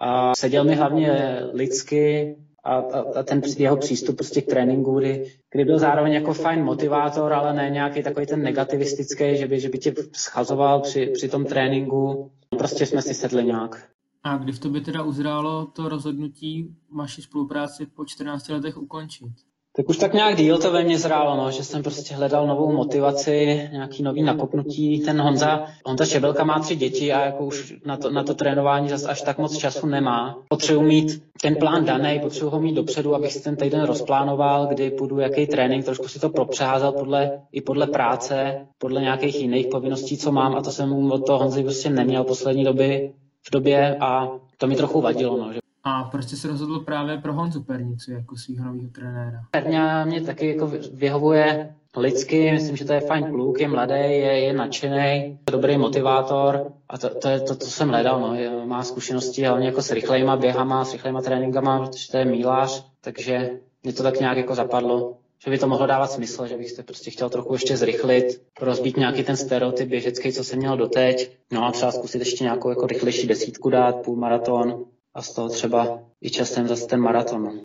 A 0.00 0.34
seděl 0.34 0.64
mi 0.64 0.74
hlavně 0.74 1.40
lidsky 1.52 2.36
a, 2.64 2.74
a, 2.74 3.18
a 3.18 3.22
ten 3.22 3.42
jeho 3.58 3.76
přístup 3.76 4.16
prostě 4.16 4.42
k 4.42 4.46
tréninku, 4.46 4.98
kdy, 4.98 5.32
kdy 5.50 5.64
byl 5.64 5.78
zároveň 5.78 6.12
jako 6.12 6.34
fajn 6.34 6.64
motivátor, 6.64 7.32
ale 7.32 7.54
ne 7.54 7.70
nějaký 7.70 8.02
takový 8.02 8.26
ten 8.26 8.42
negativistický, 8.42 9.36
že 9.36 9.46
by, 9.46 9.60
že 9.60 9.68
by 9.68 9.78
tě 9.78 9.94
schazoval 10.12 10.80
při, 10.80 11.06
při 11.06 11.28
tom 11.28 11.44
tréninku. 11.44 12.30
Prostě 12.58 12.86
jsme 12.86 13.02
si 13.02 13.14
sedli 13.14 13.44
nějak. 13.44 13.88
A 14.22 14.36
kdy 14.36 14.52
v 14.52 14.58
tobě 14.58 14.80
teda 14.80 15.02
uzrálo 15.02 15.66
to 15.66 15.88
rozhodnutí 15.88 16.76
vaši 16.96 17.22
spolupráci 17.22 17.86
po 17.86 18.04
14 18.04 18.48
letech 18.48 18.76
ukončit? 18.76 19.32
Tak 19.76 19.88
už 19.88 19.96
tak 19.96 20.14
nějak 20.14 20.36
díl 20.36 20.58
to 20.58 20.72
ve 20.72 20.84
mně 20.84 20.98
zrálo, 20.98 21.36
no, 21.36 21.50
že 21.50 21.64
jsem 21.64 21.82
prostě 21.82 22.14
hledal 22.14 22.46
novou 22.46 22.72
motivaci, 22.72 23.68
nějaký 23.72 24.02
nový 24.02 24.22
nakopnutí. 24.22 25.00
Ten 25.00 25.20
Honza, 25.20 25.66
Honza 25.84 26.04
Šebelka 26.04 26.44
má 26.44 26.58
tři 26.58 26.76
děti 26.76 27.12
a 27.12 27.26
jako 27.26 27.44
už 27.44 27.74
na 27.86 27.96
to, 27.96 28.10
na 28.10 28.22
to 28.22 28.34
trénování 28.34 28.88
zase 28.88 29.08
až 29.08 29.22
tak 29.22 29.38
moc 29.38 29.56
času 29.56 29.86
nemá. 29.86 30.38
Potřebuji 30.48 30.82
mít 30.82 31.22
ten 31.42 31.56
plán 31.56 31.84
daný, 31.84 32.20
potřebuji 32.20 32.50
ho 32.50 32.60
mít 32.60 32.74
dopředu, 32.74 33.14
abych 33.14 33.32
si 33.32 33.42
ten 33.42 33.56
týden 33.56 33.82
rozplánoval, 33.82 34.66
kdy 34.66 34.90
půjdu, 34.90 35.18
jaký 35.18 35.46
trénink, 35.46 35.84
trošku 35.84 36.08
si 36.08 36.20
to 36.20 36.28
propřázel 36.28 36.92
podle, 36.92 37.40
i 37.52 37.60
podle 37.60 37.86
práce, 37.86 38.66
podle 38.78 39.00
nějakých 39.00 39.40
jiných 39.40 39.66
povinností, 39.66 40.16
co 40.16 40.32
mám 40.32 40.54
a 40.54 40.62
to 40.62 40.70
jsem 40.70 41.12
od 41.12 41.26
toho 41.26 41.38
Honzy 41.38 41.62
prostě 41.62 41.90
neměl 41.90 42.24
poslední 42.24 42.64
doby 42.64 43.12
v 43.48 43.50
době 43.50 43.96
a 44.00 44.28
to 44.58 44.66
mi 44.66 44.76
trochu 44.76 45.00
vadilo. 45.00 45.36
No, 45.36 45.52
že... 45.52 45.65
A 45.88 46.04
proč 46.04 46.28
jsi 46.28 46.36
se 46.36 46.48
rozhodl 46.48 46.80
právě 46.80 47.18
pro 47.18 47.32
Honzu 47.32 47.62
Pernicu 47.62 48.12
jako 48.12 48.36
svého 48.36 48.64
nového 48.64 48.90
trenéra? 48.90 49.40
Perňa 49.50 50.04
mě 50.04 50.20
taky 50.20 50.48
jako 50.48 50.72
vyhovuje 50.92 51.74
lidsky, 51.96 52.52
myslím, 52.52 52.76
že 52.76 52.84
to 52.84 52.92
je 52.92 53.00
fajn 53.00 53.24
kluk, 53.24 53.60
je 53.60 53.68
mladý, 53.68 53.94
je, 53.94 54.40
je 54.40 54.52
nadšený, 54.52 55.38
dobrý 55.50 55.78
motivátor 55.78 56.72
a 56.88 56.98
to, 56.98 57.14
to 57.14 57.28
je 57.28 57.40
to, 57.40 57.54
co 57.56 57.70
jsem 57.70 57.88
hledal. 57.88 58.20
No. 58.20 58.66
Má 58.66 58.82
zkušenosti 58.82 59.44
hlavně 59.44 59.66
jako 59.66 59.82
s 59.82 59.90
rychlejma 59.90 60.36
běhama, 60.36 60.84
s 60.84 60.92
rychlejma 60.92 61.22
tréninkama, 61.22 61.86
protože 61.86 62.10
to 62.10 62.16
je 62.16 62.24
mílář, 62.24 62.86
takže 63.00 63.50
mě 63.82 63.92
to 63.92 64.02
tak 64.02 64.20
nějak 64.20 64.36
jako 64.36 64.54
zapadlo 64.54 65.16
že 65.44 65.50
by 65.50 65.58
to 65.58 65.68
mohlo 65.68 65.86
dávat 65.86 66.10
smysl, 66.10 66.46
že 66.46 66.56
bych 66.56 66.70
se 66.70 66.82
prostě 66.82 67.10
chtěl 67.10 67.30
trochu 67.30 67.52
ještě 67.52 67.76
zrychlit, 67.76 68.42
rozbít 68.60 68.96
nějaký 68.96 69.24
ten 69.24 69.36
stereotyp 69.36 69.88
běžecký, 69.88 70.32
co 70.32 70.44
jsem 70.44 70.58
měl 70.58 70.76
doteď, 70.76 71.36
no 71.50 71.64
a 71.64 71.72
třeba 71.72 71.92
zkusit 71.92 72.18
ještě 72.18 72.44
nějakou 72.44 72.68
jako 72.68 72.86
rychlejší 72.86 73.26
desítku 73.26 73.70
dát, 73.70 74.02
půl 74.02 74.16
maraton 74.16 74.84
a 75.16 75.22
z 75.22 75.32
toho 75.34 75.48
třeba 75.48 76.00
i 76.20 76.30
časem 76.30 76.68
zase 76.68 76.86
ten 76.86 77.00
maraton. 77.00 77.60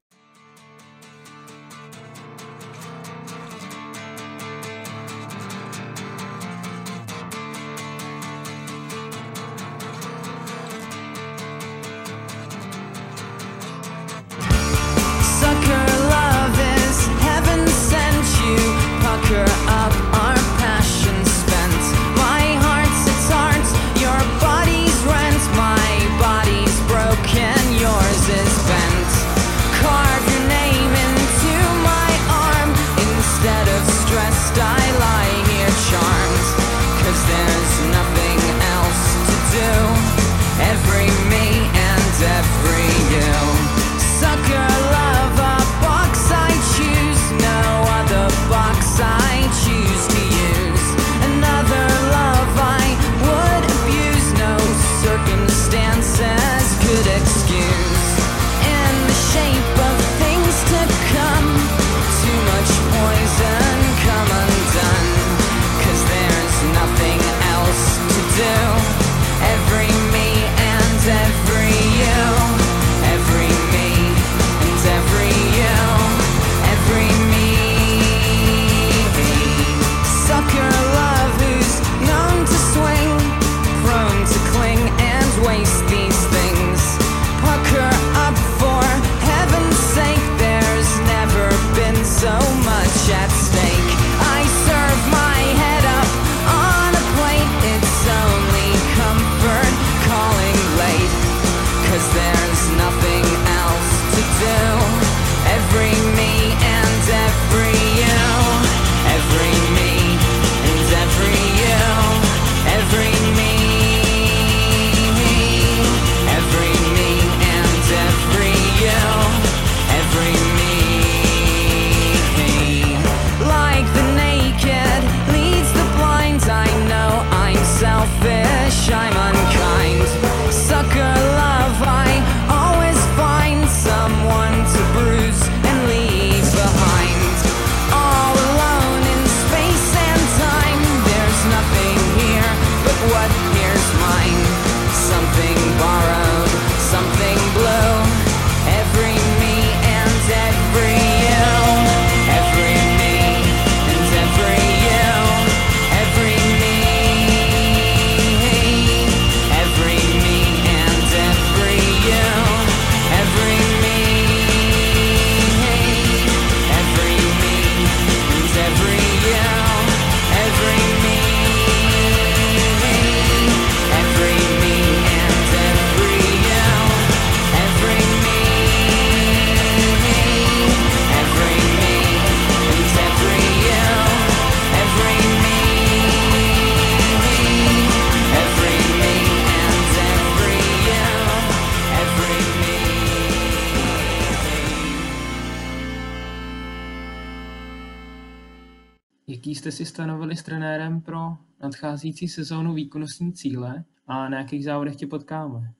Stanovili 200.01 200.35
s 200.35 200.43
trenérem 200.43 201.01
pro 201.01 201.19
nadcházející 201.63 202.27
sezónu 202.27 202.73
výkonnostní 202.73 203.33
cíle 203.33 203.83
a 204.07 204.29
na 204.29 204.37
jakých 204.37 204.65
závodech 204.65 204.95
tě 204.95 205.07
potkáme? 205.07 205.71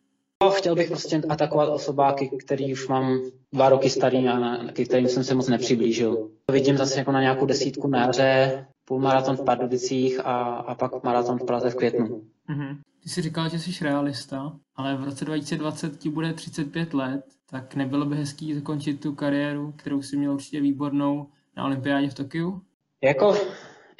No, 0.43 0.49
chtěl 0.49 0.75
bych 0.75 0.87
prostě 0.87 1.21
atakovat 1.29 1.69
osobáky, 1.69 2.29
který 2.45 2.73
už 2.73 2.87
mám 2.87 3.19
dva 3.53 3.69
roky 3.69 3.89
starý 3.89 4.27
a 4.27 4.39
na, 4.39 4.71
ke 4.71 4.85
kterým 4.85 5.07
jsem 5.07 5.23
se 5.23 5.35
moc 5.35 5.47
nepřiblížil. 5.47 6.29
Vidím 6.51 6.77
zase 6.77 6.99
jako 6.99 7.11
na 7.11 7.21
nějakou 7.21 7.45
desítku 7.45 7.87
na 7.87 8.05
jaře, 8.05 8.65
půlmaraton 8.85 9.37
v 9.37 9.43
Pardubicích 9.43 10.19
a, 10.19 10.43
a 10.43 10.75
pak 10.75 11.03
maraton 11.03 11.39
v 11.39 11.45
Praze 11.45 11.69
v 11.69 11.75
květnu. 11.75 12.07
Mm-hmm. 12.49 12.77
Ty 13.03 13.09
jsi 13.09 13.21
říkal, 13.21 13.49
že 13.49 13.59
jsi 13.59 13.83
realista, 13.83 14.53
ale 14.75 14.95
v 14.95 15.03
roce 15.03 15.25
2020 15.25 15.97
ti 15.97 16.09
bude 16.09 16.33
35 16.33 16.93
let, 16.93 17.25
tak 17.49 17.75
nebylo 17.75 18.05
by 18.05 18.15
hezký 18.15 18.53
zakončit 18.53 18.99
tu 18.99 19.15
kariéru, 19.15 19.71
kterou 19.71 20.01
si 20.01 20.17
měl 20.17 20.33
určitě 20.33 20.61
výbornou 20.61 21.27
na 21.57 21.65
olympiádě 21.65 22.09
v 22.09 22.13
Tokiu? 22.13 22.61
Jako 23.03 23.35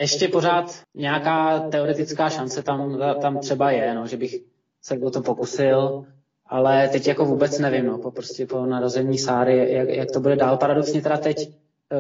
ještě 0.02 0.28
pořád 0.28 0.82
nějaká 0.96 1.60
teoretická 1.60 2.30
šance 2.30 2.64
tam, 2.64 3.00
tam 3.22 3.40
třeba 3.40 3.72
je, 3.72 3.94
no, 3.94 4.08
že 4.08 4.18
bych 4.18 4.36
se 4.82 5.00
o 5.00 5.10
to 5.10 5.22
pokusil, 5.22 6.06
ale 6.46 6.88
teď 6.88 7.08
jako 7.08 7.26
vůbec 7.26 7.60
nevím, 7.60 7.86
no, 7.86 7.98
po, 7.98 8.12
prostě 8.12 8.46
po 8.46 8.66
narození 8.66 9.18
Sáry, 9.18 9.74
jak, 9.74 9.90
jak 9.90 10.12
to 10.12 10.20
bude 10.20 10.36
dál. 10.36 10.58
Paradoxně 10.58 11.02
teda 11.02 11.18
teď, 11.18 11.50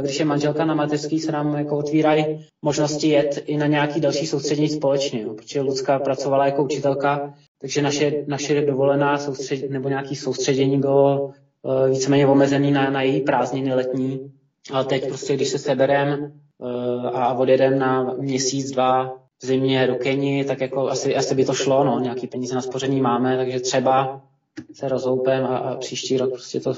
když 0.01 0.19
je 0.19 0.25
manželka 0.25 0.65
na 0.65 0.75
mateřský, 0.75 1.19
se 1.19 1.31
nám 1.31 1.55
jako 1.55 1.77
otvírají 1.77 2.47
možnosti 2.61 3.07
jet 3.07 3.43
i 3.45 3.57
na 3.57 3.67
nějaký 3.67 4.01
další 4.01 4.27
soustředění 4.27 4.69
společně, 4.69 5.25
no, 5.25 5.33
protože 5.33 5.61
Lucka 5.61 5.99
pracovala 5.99 6.45
jako 6.45 6.63
učitelka, 6.63 7.33
takže 7.61 7.81
naše, 7.81 8.23
naše 8.27 8.61
dovolená 8.61 9.17
soustředění 9.17 9.73
nebo 9.73 9.89
nějaký 9.89 10.15
soustředění 10.15 10.79
bylo 10.79 11.25
uh, 11.61 11.89
víceméně 11.89 12.27
omezený 12.27 12.71
na, 12.71 12.89
na 12.89 13.01
její 13.01 13.21
prázdniny 13.21 13.73
letní, 13.73 14.31
ale 14.71 14.85
teď 14.85 15.07
prostě, 15.07 15.35
když 15.35 15.47
se 15.47 15.59
seberem, 15.59 16.31
Eh, 16.31 16.40
a 17.13 17.33
odjedeme 17.33 17.75
na 17.75 18.03
měsíc, 18.03 18.71
dva 18.71 19.21
v 19.41 19.45
zimě 19.45 19.87
do 19.87 19.95
Keni, 19.95 20.45
tak 20.45 20.61
jako 20.61 20.89
asi, 20.89 21.15
asi 21.15 21.35
by 21.35 21.45
to 21.45 21.53
šlo, 21.53 21.83
no, 21.83 21.99
nějaký 21.99 22.27
peníze 22.27 22.55
na 22.55 22.61
spoření 22.61 23.01
máme, 23.01 23.37
takže 23.37 23.59
třeba 23.59 24.21
se 24.73 24.89
rozhoupem 24.89 25.45
a, 25.45 25.57
a 25.57 25.75
příští 25.75 26.17
rok 26.17 26.29
prostě 26.29 26.59
to, 26.59 26.73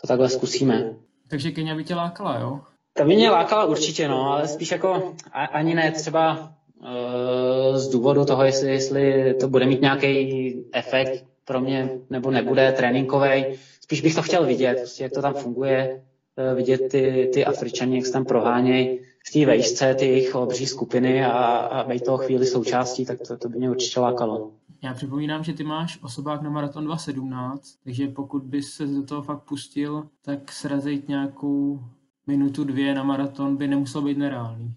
to 0.00 0.06
takhle 0.06 0.28
zkusíme. 0.28 0.94
Takže 1.30 1.50
Kenia 1.50 1.74
by 1.74 1.84
tě 1.84 1.94
lákala, 1.94 2.38
jo? 2.38 2.60
To 2.92 3.04
by 3.04 3.16
mě 3.16 3.30
lákala 3.30 3.64
určitě, 3.64 4.08
no, 4.08 4.32
ale 4.32 4.48
spíš 4.48 4.70
jako 4.70 5.12
ani 5.32 5.74
ne 5.74 5.92
třeba 5.92 6.52
uh, 6.80 7.76
z 7.76 7.88
důvodu 7.88 8.24
toho, 8.24 8.44
jestli, 8.44 8.70
jestli 8.70 9.34
to 9.34 9.48
bude 9.48 9.66
mít 9.66 9.80
nějaký 9.80 10.54
efekt 10.72 11.24
pro 11.44 11.60
mě 11.60 11.90
nebo 12.10 12.30
nebude 12.30 12.72
tréninkový. 12.72 13.44
Spíš 13.80 14.00
bych 14.00 14.14
to 14.14 14.22
chtěl 14.22 14.46
vidět, 14.46 14.76
prostě, 14.76 15.02
jak 15.02 15.12
to 15.12 15.22
tam 15.22 15.34
funguje, 15.34 16.02
uh, 16.50 16.56
vidět 16.56 16.88
ty, 16.90 17.30
ty 17.34 17.44
Afričani, 17.44 17.96
jak 17.96 18.06
se 18.06 18.12
tam 18.12 18.24
prohánějí 18.24 19.00
v 19.28 19.32
té 19.32 19.46
vejšce, 19.46 19.94
ty 19.94 20.06
jejich 20.06 20.34
obří 20.34 20.66
skupiny 20.66 21.24
a, 21.24 21.30
a 21.56 21.84
být 21.84 22.04
toho 22.04 22.18
chvíli 22.18 22.46
součástí, 22.46 23.06
tak 23.06 23.18
to, 23.28 23.36
to 23.36 23.48
by 23.48 23.58
mě 23.58 23.70
určitě 23.70 24.00
lákalo. 24.00 24.50
Já 24.82 24.94
připomínám, 24.94 25.44
že 25.44 25.52
ty 25.52 25.64
máš 25.64 25.98
osobák 26.02 26.42
na 26.42 26.50
maraton 26.50 26.88
2.17, 26.88 27.58
takže 27.84 28.08
pokud 28.08 28.42
bys 28.42 28.70
se 28.70 28.86
do 28.86 29.02
toho 29.02 29.22
fakt 29.22 29.42
pustil, 29.42 30.08
tak 30.24 30.52
srazit 30.52 31.08
nějakou 31.08 31.80
minutu, 32.26 32.64
dvě 32.64 32.94
na 32.94 33.02
maraton 33.02 33.56
by 33.56 33.68
nemuselo 33.68 34.04
být 34.04 34.18
nereálný. 34.18 34.74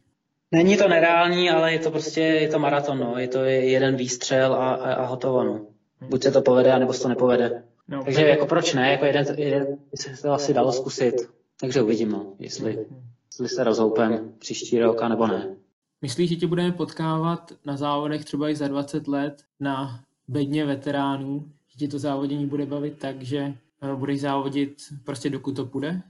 Není 0.51 0.77
to 0.77 0.87
nereální, 0.87 1.49
ale 1.49 1.73
je 1.73 1.79
to 1.79 1.91
prostě 1.91 2.21
je 2.21 2.47
to 2.47 2.59
maraton, 2.59 2.99
no. 2.99 3.17
je 3.17 3.27
to 3.27 3.43
jeden 3.43 3.95
výstřel 3.95 4.53
a, 4.53 4.73
a, 4.73 4.93
a 4.93 5.05
hotovo. 5.05 5.43
No. 5.43 5.65
Buď 6.09 6.23
se 6.23 6.31
to 6.31 6.41
povede, 6.41 6.71
anebo 6.71 6.93
se 6.93 7.01
to 7.01 7.09
nepovede. 7.09 7.63
No, 7.87 8.03
Takže 8.03 8.27
jako 8.27 8.45
proč 8.45 8.73
ne, 8.73 8.91
jako 8.91 9.05
jeden, 9.05 9.25
jeden 9.37 9.77
se 9.95 10.21
to 10.21 10.31
asi 10.31 10.53
dalo 10.53 10.71
zkusit. 10.71 11.15
Takže 11.61 11.81
uvidím, 11.81 12.11
no, 12.11 12.33
jestli, 12.39 12.85
jestli 13.31 13.49
se 13.55 13.63
rozhoupem 13.63 14.33
příští 14.39 14.79
rok, 14.79 15.01
nebo 15.09 15.27
ne. 15.27 15.55
Myslíš, 16.01 16.29
že 16.29 16.35
tě 16.35 16.47
budeme 16.47 16.71
potkávat 16.71 17.53
na 17.65 17.77
závodech 17.77 18.25
třeba 18.25 18.49
i 18.49 18.55
za 18.55 18.67
20 18.67 19.07
let 19.07 19.43
na 19.59 20.03
bedně 20.27 20.65
veteránů, 20.65 21.45
že 21.67 21.77
ti 21.77 21.87
to 21.87 21.99
závodění 21.99 22.45
bude 22.45 22.65
bavit 22.65 22.99
tak, 22.99 23.21
že 23.21 23.37
eh, 23.81 23.95
budeš 23.95 24.21
závodit 24.21 24.77
prostě 25.03 25.29
dokud 25.29 25.55
to 25.55 25.65
půjde? 25.65 26.01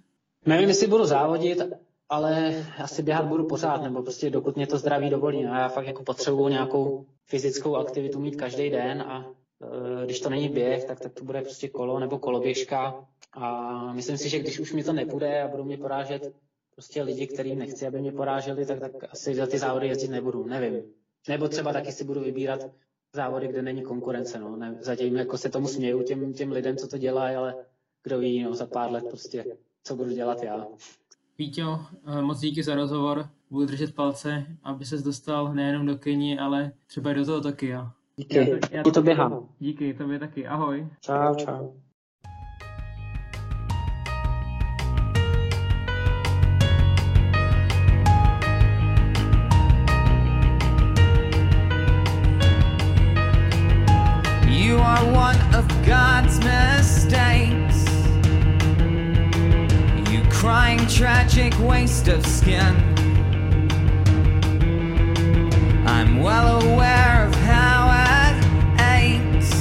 Nevím, 0.45 0.69
jestli 0.69 0.87
budu 0.87 1.05
závodit, 1.05 1.61
ale 2.09 2.65
asi 2.77 3.03
běhat 3.03 3.25
budu 3.25 3.47
pořád, 3.47 3.83
nebo 3.83 4.01
prostě 4.03 4.29
dokud 4.29 4.55
mě 4.55 4.67
to 4.67 4.77
zdraví 4.77 5.09
dovolí. 5.09 5.45
A 5.45 5.59
já 5.59 5.69
fakt 5.69 5.87
jako 5.87 6.03
potřebuju 6.03 6.47
nějakou 6.47 7.05
fyzickou 7.25 7.75
aktivitu 7.75 8.19
mít 8.19 8.35
každý 8.35 8.69
den 8.69 9.01
a 9.01 9.25
e, 10.01 10.05
když 10.05 10.19
to 10.19 10.29
není 10.29 10.49
běh, 10.49 10.85
tak, 10.85 10.99
tak 10.99 11.13
to 11.13 11.23
bude 11.23 11.41
prostě 11.41 11.69
kolo 11.69 11.99
nebo 11.99 12.19
koloběžka. 12.19 13.05
A 13.33 13.93
myslím 13.93 14.17
si, 14.17 14.29
že 14.29 14.39
když 14.39 14.59
už 14.59 14.73
mi 14.73 14.83
to 14.83 14.93
nebude 14.93 15.43
a 15.43 15.47
budou 15.47 15.63
mě 15.63 15.77
porážet 15.77 16.33
prostě 16.81 17.03
lidi, 17.03 17.27
kterým 17.27 17.59
nechci, 17.59 17.87
aby 17.87 18.01
mě 18.01 18.11
poráželi, 18.11 18.65
tak, 18.65 18.79
tak 18.79 18.91
asi 19.11 19.35
za 19.35 19.47
ty 19.47 19.57
závody 19.57 19.87
jezdit 19.87 20.07
nebudu, 20.07 20.45
nevím. 20.45 20.83
Nebo 21.29 21.47
třeba 21.47 21.73
taky 21.73 21.91
si 21.91 22.03
budu 22.03 22.21
vybírat 22.21 22.59
závody, 23.13 23.47
kde 23.47 23.61
není 23.61 23.81
konkurence. 23.83 24.39
No. 24.39 24.55
Ne, 24.55 24.77
zatím 24.79 25.15
jako 25.15 25.37
se 25.37 25.49
tomu 25.49 25.67
směju 25.67 26.03
těm, 26.03 26.33
těm 26.33 26.51
lidem, 26.51 26.77
co 26.77 26.87
to 26.87 26.97
dělají, 26.97 27.35
ale 27.35 27.55
kdo 28.03 28.19
ví, 28.19 28.43
no, 28.43 28.53
za 28.53 28.65
pár 28.65 28.91
let 28.91 29.03
prostě, 29.09 29.45
co 29.83 29.95
budu 29.95 30.11
dělat 30.11 30.43
já. 30.43 30.67
Víťo, 31.37 31.79
eh, 32.07 32.21
moc 32.21 32.39
díky 32.39 32.63
za 32.63 32.75
rozhovor. 32.75 33.29
Budu 33.49 33.65
držet 33.65 33.95
palce, 33.95 34.45
aby 34.63 34.85
ses 34.85 35.03
dostal 35.03 35.53
nejenom 35.53 35.85
do 35.85 35.97
Keni, 35.97 36.39
ale 36.39 36.71
třeba 36.87 37.11
i 37.11 37.13
do 37.13 37.25
toho 37.25 37.41
Tokia. 37.41 37.91
Díky, 38.15 38.37
já 38.37 38.45
to, 38.45 38.67
já 38.71 38.83
to, 38.83 38.91
to 38.91 39.01
běhám. 39.01 39.49
Díky, 39.59 39.93
tobě 39.93 40.19
taky. 40.19 40.47
Ahoj. 40.47 40.87
Čau, 41.01 41.35
čau. 41.35 41.73
Waste 62.01 62.07
of 62.07 62.25
skin. 62.25 62.75
I'm 65.85 66.19
well 66.21 66.61
aware 66.61 67.27
of 67.27 67.35
how 67.35 67.89
it 67.91 68.35
aches. 68.79 69.51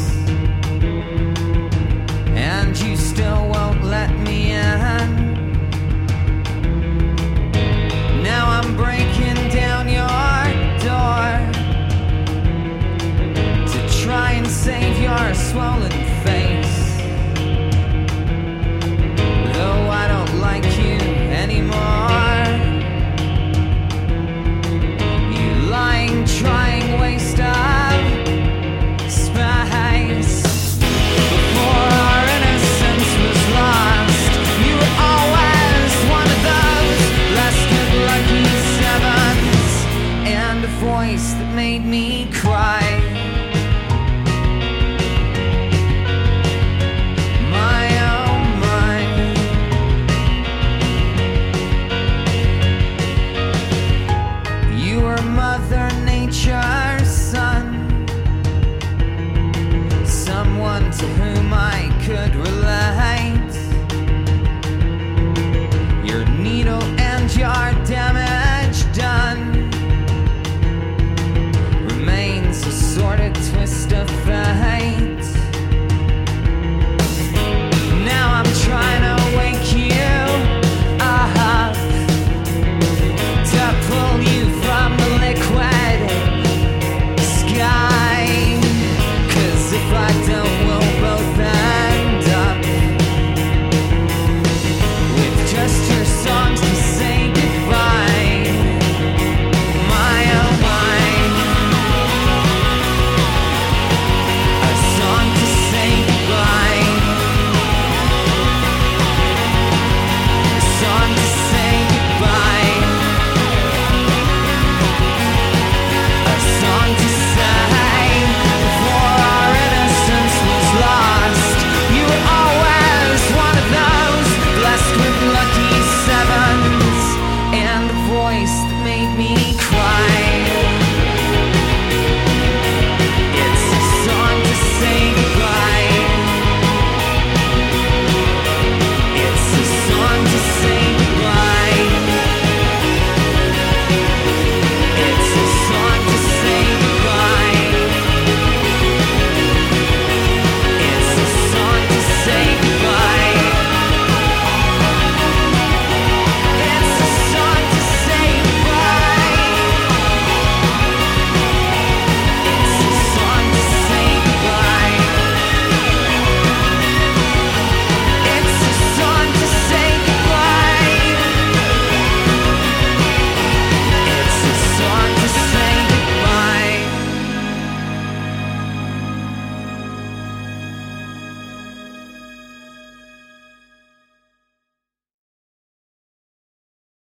And 2.34 2.78
you 2.80 2.96
still 2.96 3.48
won't 3.48 3.84
let 3.84 4.10
me 4.20 4.52
in. 4.52 5.08
Now 8.22 8.48
I'm 8.48 8.76
breaking 8.76 9.48
down 9.50 9.88
your 9.88 10.08
door 10.88 11.28
to 13.72 14.02
try 14.02 14.32
and 14.32 14.46
save 14.46 14.98
your 15.02 15.34
swollen 15.34 15.90
face. 16.24 16.39